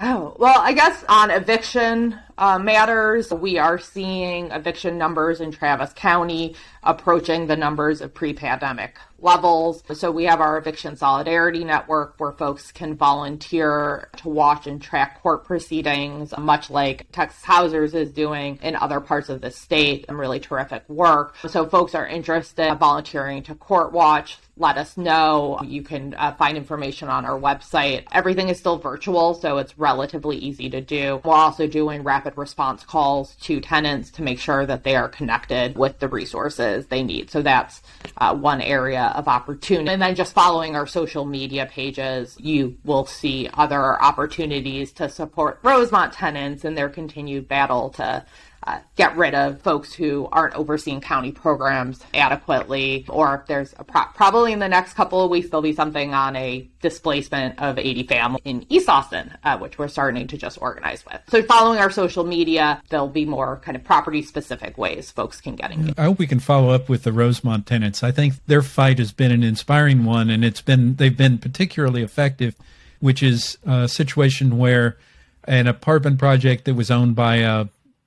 Oh, 0.00 0.34
well, 0.38 0.58
I 0.58 0.72
guess 0.72 1.04
on 1.08 1.30
eviction 1.30 2.18
uh, 2.42 2.58
matters, 2.58 3.32
we 3.32 3.56
are 3.56 3.78
seeing 3.78 4.50
eviction 4.50 4.98
numbers 4.98 5.40
in 5.40 5.52
Travis 5.52 5.92
County 5.92 6.56
approaching 6.82 7.46
the 7.46 7.56
numbers 7.56 8.00
of 8.00 8.12
pre 8.12 8.34
pandemic 8.34 8.98
levels. 9.22 9.82
So 9.94 10.10
we 10.10 10.24
have 10.24 10.40
our 10.40 10.58
Eviction 10.58 10.96
Solidarity 10.96 11.64
Network 11.64 12.14
where 12.18 12.32
folks 12.32 12.72
can 12.72 12.96
volunteer 12.96 14.08
to 14.18 14.28
watch 14.28 14.66
and 14.66 14.80
track 14.80 15.22
court 15.22 15.44
proceedings, 15.44 16.34
much 16.36 16.68
like 16.70 17.06
Texas 17.12 17.44
Housers 17.44 17.94
is 17.94 18.10
doing 18.10 18.58
in 18.62 18.76
other 18.76 19.00
parts 19.00 19.28
of 19.28 19.40
the 19.40 19.50
state. 19.50 20.04
And 20.08 20.18
really 20.18 20.40
terrific 20.40 20.88
work. 20.88 21.36
So 21.48 21.66
folks 21.68 21.94
are 21.94 22.06
interested 22.06 22.66
in 22.68 22.78
volunteering 22.78 23.42
to 23.44 23.54
court 23.54 23.92
watch. 23.92 24.38
Let 24.56 24.76
us 24.76 24.96
know. 24.96 25.58
You 25.64 25.82
can 25.82 26.14
uh, 26.14 26.34
find 26.34 26.56
information 26.56 27.08
on 27.08 27.24
our 27.24 27.38
website. 27.38 28.04
Everything 28.12 28.48
is 28.48 28.58
still 28.58 28.78
virtual, 28.78 29.34
so 29.34 29.58
it's 29.58 29.78
relatively 29.78 30.36
easy 30.36 30.68
to 30.70 30.80
do. 30.80 31.20
We're 31.24 31.34
also 31.34 31.66
doing 31.66 32.02
rapid 32.02 32.36
response 32.36 32.84
calls 32.84 33.34
to 33.36 33.60
tenants 33.60 34.10
to 34.12 34.22
make 34.22 34.38
sure 34.38 34.66
that 34.66 34.84
they 34.84 34.94
are 34.94 35.08
connected 35.08 35.76
with 35.76 35.98
the 35.98 36.08
resources 36.08 36.86
they 36.86 37.02
need. 37.02 37.30
So 37.30 37.40
that's 37.40 37.82
uh, 38.18 38.34
one 38.36 38.60
area 38.60 39.11
of 39.14 39.28
opportunity. 39.28 39.90
And 39.90 40.02
then 40.02 40.14
just 40.14 40.32
following 40.32 40.76
our 40.76 40.86
social 40.86 41.24
media 41.24 41.66
pages, 41.66 42.36
you 42.40 42.76
will 42.84 43.06
see 43.06 43.48
other 43.54 44.00
opportunities 44.02 44.92
to 44.92 45.08
support 45.08 45.58
Rosemont 45.62 46.12
tenants 46.12 46.64
in 46.64 46.74
their 46.74 46.88
continued 46.88 47.48
battle 47.48 47.90
to 47.90 48.24
uh, 48.64 48.78
get 48.96 49.16
rid 49.16 49.34
of 49.34 49.60
folks 49.62 49.92
who 49.92 50.28
aren't 50.32 50.54
overseeing 50.54 51.00
county 51.00 51.32
programs 51.32 52.00
adequately, 52.14 53.04
or 53.08 53.34
if 53.36 53.46
there's 53.46 53.74
pro- 53.86 54.04
probably 54.14 54.52
in 54.52 54.58
the 54.58 54.68
next 54.68 54.94
couple 54.94 55.22
of 55.22 55.30
weeks 55.30 55.50
there'll 55.50 55.62
be 55.62 55.72
something 55.72 56.14
on 56.14 56.36
a 56.36 56.68
displacement 56.80 57.60
of 57.60 57.78
80 57.78 58.04
families 58.04 58.42
in 58.44 58.66
East 58.68 58.88
Austin, 58.88 59.32
uh, 59.44 59.58
which 59.58 59.78
we're 59.78 59.88
starting 59.88 60.26
to 60.26 60.36
just 60.36 60.60
organize 60.60 61.04
with. 61.04 61.20
So, 61.28 61.42
following 61.42 61.78
our 61.78 61.90
social 61.90 62.24
media, 62.24 62.82
there'll 62.88 63.08
be 63.08 63.24
more 63.24 63.58
kind 63.64 63.76
of 63.76 63.84
property 63.84 64.22
specific 64.22 64.78
ways 64.78 65.10
folks 65.10 65.40
can 65.40 65.56
get 65.56 65.70
engaged. 65.72 65.98
I 65.98 66.04
hope 66.04 66.18
we 66.18 66.26
can 66.26 66.40
follow 66.40 66.70
up 66.70 66.88
with 66.88 67.02
the 67.02 67.12
Rosemont 67.12 67.66
tenants. 67.66 68.02
I 68.02 68.10
think 68.12 68.34
their 68.46 68.62
fight 68.62 68.98
has 68.98 69.12
been 69.12 69.32
an 69.32 69.42
inspiring 69.42 70.04
one, 70.04 70.30
and 70.30 70.44
it's 70.44 70.62
been 70.62 70.96
they've 70.96 71.16
been 71.16 71.38
particularly 71.38 72.02
effective, 72.02 72.54
which 73.00 73.22
is 73.22 73.58
a 73.64 73.88
situation 73.88 74.58
where 74.58 74.96
an 75.44 75.66
apartment 75.66 76.18
project 76.18 76.64
that 76.64 76.74
was 76.74 76.90
owned 76.90 77.16
by 77.16 77.36
a 77.36 77.66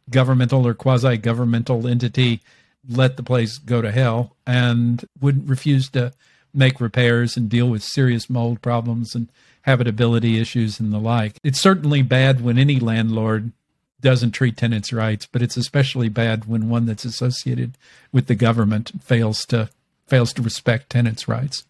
governmental 0.09 0.65
or 0.67 0.73
quasi 0.73 1.17
governmental 1.17 1.87
entity 1.87 2.41
let 2.87 3.17
the 3.17 3.23
place 3.23 3.57
go 3.57 3.81
to 3.81 3.91
hell 3.91 4.35
and 4.45 5.05
would 5.19 5.49
refuse 5.49 5.89
to 5.89 6.13
make 6.53 6.79
repairs 6.79 7.35
and 7.35 7.49
deal 7.49 7.67
with 7.67 7.83
serious 7.83 8.29
mold 8.29 8.61
problems 8.61 9.15
and 9.15 9.27
habitability 9.63 10.39
issues 10.39 10.79
and 10.79 10.93
the 10.93 10.99
like. 10.99 11.37
It's 11.43 11.59
certainly 11.59 12.01
bad 12.01 12.41
when 12.41 12.57
any 12.57 12.79
landlord 12.79 13.51
doesn't 14.01 14.31
treat 14.31 14.55
tenants' 14.55 14.93
rights, 14.93 15.25
but 15.25 15.41
it's 15.41 15.57
especially 15.57 16.09
bad 16.09 16.45
when 16.45 16.69
one 16.69 16.85
that's 16.85 17.05
associated 17.05 17.77
with 18.11 18.27
the 18.27 18.35
government 18.35 18.91
fails 19.03 19.45
to 19.47 19.69
fails 20.07 20.31
to 20.33 20.43
respect 20.43 20.91
tenants' 20.91 21.27
rights. 21.27 21.65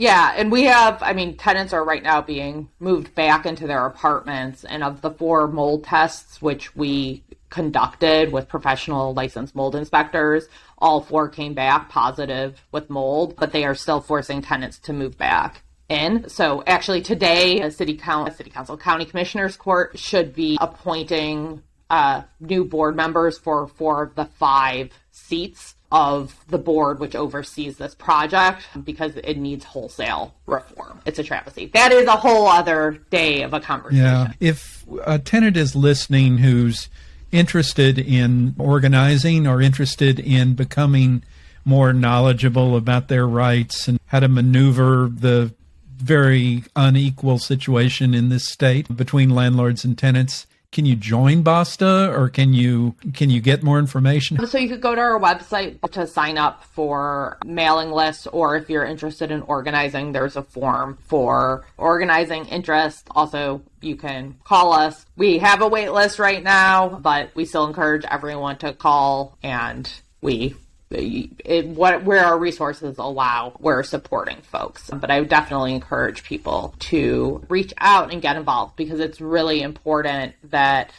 Yeah, 0.00 0.32
and 0.34 0.50
we 0.50 0.62
have, 0.64 1.02
I 1.02 1.12
mean, 1.12 1.36
tenants 1.36 1.74
are 1.74 1.84
right 1.84 2.02
now 2.02 2.22
being 2.22 2.70
moved 2.78 3.14
back 3.14 3.44
into 3.44 3.66
their 3.66 3.84
apartments. 3.84 4.64
And 4.64 4.82
of 4.82 5.02
the 5.02 5.10
four 5.10 5.46
mold 5.46 5.84
tests, 5.84 6.40
which 6.40 6.74
we 6.74 7.22
conducted 7.50 8.32
with 8.32 8.48
professional 8.48 9.12
licensed 9.12 9.54
mold 9.54 9.74
inspectors, 9.74 10.48
all 10.78 11.02
four 11.02 11.28
came 11.28 11.52
back 11.52 11.90
positive 11.90 12.64
with 12.72 12.88
mold, 12.88 13.36
but 13.36 13.52
they 13.52 13.62
are 13.66 13.74
still 13.74 14.00
forcing 14.00 14.40
tenants 14.40 14.78
to 14.78 14.94
move 14.94 15.18
back 15.18 15.64
in. 15.90 16.26
So 16.30 16.64
actually 16.66 17.02
today, 17.02 17.60
a 17.60 17.70
city 17.70 17.94
council, 17.94 18.34
city 18.34 18.48
council, 18.48 18.78
county 18.78 19.04
commissioners 19.04 19.54
court 19.54 19.98
should 19.98 20.34
be 20.34 20.56
appointing 20.62 21.62
uh, 21.90 22.22
new 22.40 22.64
board 22.64 22.96
members 22.96 23.36
for 23.36 23.66
four 23.66 24.04
of 24.04 24.14
the 24.14 24.24
five 24.24 24.92
seats 25.10 25.74
of 25.92 26.36
the 26.48 26.58
board 26.58 27.00
which 27.00 27.16
oversees 27.16 27.76
this 27.76 27.94
project 27.94 28.62
because 28.84 29.16
it 29.16 29.36
needs 29.36 29.64
wholesale 29.64 30.34
reform. 30.46 31.00
It's 31.04 31.18
a 31.18 31.24
travesty. 31.24 31.66
That 31.66 31.92
is 31.92 32.06
a 32.06 32.12
whole 32.12 32.46
other 32.46 33.02
day 33.10 33.42
of 33.42 33.52
a 33.52 33.60
conversation. 33.60 34.04
Yeah. 34.04 34.32
If 34.38 34.84
a 35.04 35.18
tenant 35.18 35.56
is 35.56 35.74
listening 35.74 36.38
who's 36.38 36.88
interested 37.32 37.98
in 37.98 38.54
organizing 38.58 39.46
or 39.46 39.60
interested 39.60 40.20
in 40.20 40.54
becoming 40.54 41.22
more 41.64 41.92
knowledgeable 41.92 42.76
about 42.76 43.08
their 43.08 43.26
rights 43.26 43.88
and 43.88 44.00
how 44.06 44.20
to 44.20 44.28
maneuver 44.28 45.08
the 45.12 45.52
very 45.96 46.64
unequal 46.74 47.38
situation 47.38 48.14
in 48.14 48.30
this 48.30 48.46
state 48.46 48.96
between 48.96 49.30
landlords 49.30 49.84
and 49.84 49.98
tenants 49.98 50.46
can 50.72 50.86
you 50.86 50.94
join 50.94 51.42
basta 51.42 52.12
or 52.16 52.28
can 52.28 52.54
you 52.54 52.94
can 53.12 53.28
you 53.28 53.40
get 53.40 53.62
more 53.62 53.78
information? 53.78 54.44
So 54.46 54.58
you 54.58 54.68
could 54.68 54.80
go 54.80 54.94
to 54.94 55.00
our 55.00 55.18
website 55.18 55.80
to 55.90 56.06
sign 56.06 56.38
up 56.38 56.64
for 56.64 57.38
mailing 57.44 57.90
lists 57.90 58.26
or 58.28 58.56
if 58.56 58.70
you're 58.70 58.84
interested 58.84 59.30
in 59.30 59.42
organizing 59.42 60.12
there's 60.12 60.36
a 60.36 60.42
form 60.42 60.98
for 61.06 61.66
organizing 61.76 62.46
interest. 62.46 63.08
Also 63.10 63.62
you 63.80 63.96
can 63.96 64.36
call 64.44 64.72
us. 64.72 65.06
We 65.16 65.38
have 65.38 65.60
a 65.60 65.68
wait 65.68 65.90
list 65.90 66.18
right 66.18 66.42
now 66.42 67.00
but 67.02 67.30
we 67.34 67.44
still 67.44 67.66
encourage 67.66 68.04
everyone 68.04 68.58
to 68.58 68.72
call 68.72 69.36
and 69.42 69.90
we 70.20 70.54
it, 70.90 71.66
what 71.68 72.04
where 72.04 72.24
our 72.24 72.38
resources 72.38 72.98
allow, 72.98 73.56
we're 73.60 73.82
supporting 73.82 74.42
folks. 74.42 74.90
But 74.92 75.10
I 75.10 75.20
would 75.20 75.28
definitely 75.28 75.74
encourage 75.74 76.24
people 76.24 76.74
to 76.80 77.44
reach 77.48 77.72
out 77.78 78.12
and 78.12 78.20
get 78.20 78.36
involved 78.36 78.76
because 78.76 79.00
it's 79.00 79.20
really 79.20 79.62
important 79.62 80.34
that 80.50 80.92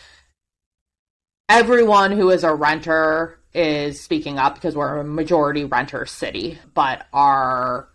everyone 1.49 2.11
who 2.11 2.29
is 2.29 2.43
a 2.43 2.53
renter 2.53 3.37
is 3.53 3.99
speaking 3.99 4.37
up 4.37 4.55
because 4.55 4.75
we're 4.75 4.99
a 4.99 5.03
majority 5.03 5.65
renter 5.65 6.05
city, 6.05 6.57
but 6.73 7.05
our 7.11 7.89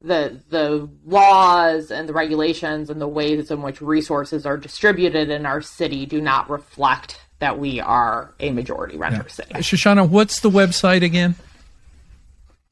the 0.00 0.40
the 0.48 0.88
laws 1.04 1.90
and 1.90 2.08
the 2.08 2.12
regulations 2.12 2.88
and 2.88 3.00
the 3.00 3.08
ways 3.08 3.50
in 3.50 3.62
which 3.62 3.80
resources 3.80 4.46
are 4.46 4.56
distributed 4.56 5.28
in 5.28 5.44
our 5.44 5.60
city 5.60 6.06
do 6.06 6.20
not 6.20 6.48
reflect 6.48 7.20
that 7.38 7.58
we 7.58 7.80
are 7.80 8.34
a 8.40 8.50
majority 8.50 8.96
renter 8.96 9.24
yeah. 9.24 9.32
city. 9.32 9.54
Shoshana, 9.54 10.08
what's 10.08 10.40
the 10.40 10.50
website 10.50 11.02
again? 11.02 11.34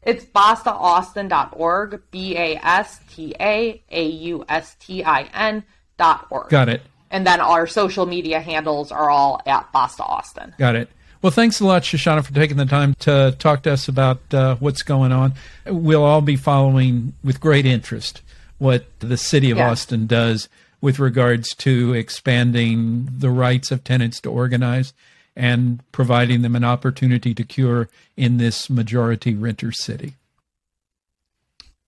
It's 0.02 0.24
bastaustin.org, 0.24 2.02
B 2.10 2.36
A 2.36 2.56
S 2.62 3.00
T 3.10 3.34
A 3.40 3.82
A 3.90 4.04
U 4.06 4.44
S 4.48 4.76
T 4.78 5.02
I 5.04 5.22
N 5.34 5.64
dot 5.98 6.26
org. 6.30 6.48
Got 6.48 6.68
it. 6.68 6.82
And 7.10 7.26
then 7.26 7.40
our 7.40 7.66
social 7.66 8.06
media 8.06 8.40
handles 8.40 8.92
are 8.92 9.10
all 9.10 9.40
at 9.46 9.70
Basta 9.72 10.02
Austin. 10.04 10.54
Got 10.58 10.76
it. 10.76 10.88
Well, 11.22 11.32
thanks 11.32 11.60
a 11.60 11.66
lot, 11.66 11.82
Shoshana, 11.82 12.24
for 12.24 12.32
taking 12.32 12.56
the 12.56 12.66
time 12.66 12.94
to 13.00 13.34
talk 13.38 13.62
to 13.62 13.72
us 13.72 13.88
about 13.88 14.20
uh, 14.32 14.56
what's 14.56 14.82
going 14.82 15.12
on. 15.12 15.34
We'll 15.66 16.04
all 16.04 16.20
be 16.20 16.36
following 16.36 17.14
with 17.24 17.40
great 17.40 17.66
interest 17.66 18.22
what 18.58 18.86
the 19.00 19.16
city 19.16 19.50
of 19.50 19.58
Austin 19.58 20.06
does 20.06 20.48
with 20.86 20.98
regards 21.00 21.52
to 21.52 21.92
expanding 21.94 23.08
the 23.10 23.28
rights 23.28 23.72
of 23.72 23.82
tenants 23.82 24.20
to 24.20 24.30
organize 24.30 24.94
and 25.34 25.82
providing 25.90 26.42
them 26.42 26.54
an 26.54 26.62
opportunity 26.62 27.34
to 27.34 27.42
cure 27.42 27.88
in 28.16 28.36
this 28.36 28.70
majority 28.70 29.34
renter 29.34 29.72
city. 29.72 30.14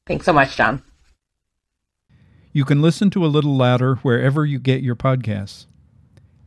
Thanks 0.04 0.26
so 0.26 0.32
much, 0.32 0.56
John. 0.56 0.82
You 2.52 2.64
can 2.64 2.82
listen 2.82 3.08
to 3.10 3.24
a 3.24 3.30
little 3.30 3.56
louder 3.56 3.94
wherever 4.02 4.44
you 4.44 4.58
get 4.58 4.82
your 4.82 4.96
podcasts. 4.96 5.66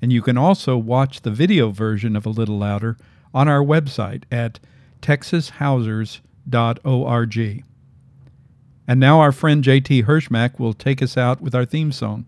And 0.01 0.11
you 0.11 0.21
can 0.21 0.37
also 0.37 0.75
watch 0.75 1.21
the 1.21 1.31
video 1.31 1.71
version 1.71 2.17
of 2.17 2.25
A 2.25 2.29
Little 2.29 2.57
Louder 2.57 2.97
on 3.33 3.47
our 3.47 3.63
website 3.63 4.23
at 4.29 4.59
texashousers.org. 5.01 7.63
And 8.89 8.99
now 8.99 9.21
our 9.21 9.31
friend 9.31 9.63
JT 9.63 10.03
Hirschmack 10.03 10.59
will 10.59 10.73
take 10.73 11.01
us 11.01 11.15
out 11.15 11.39
with 11.39 11.55
our 11.55 11.63
theme 11.63 11.93
song. 11.93 12.25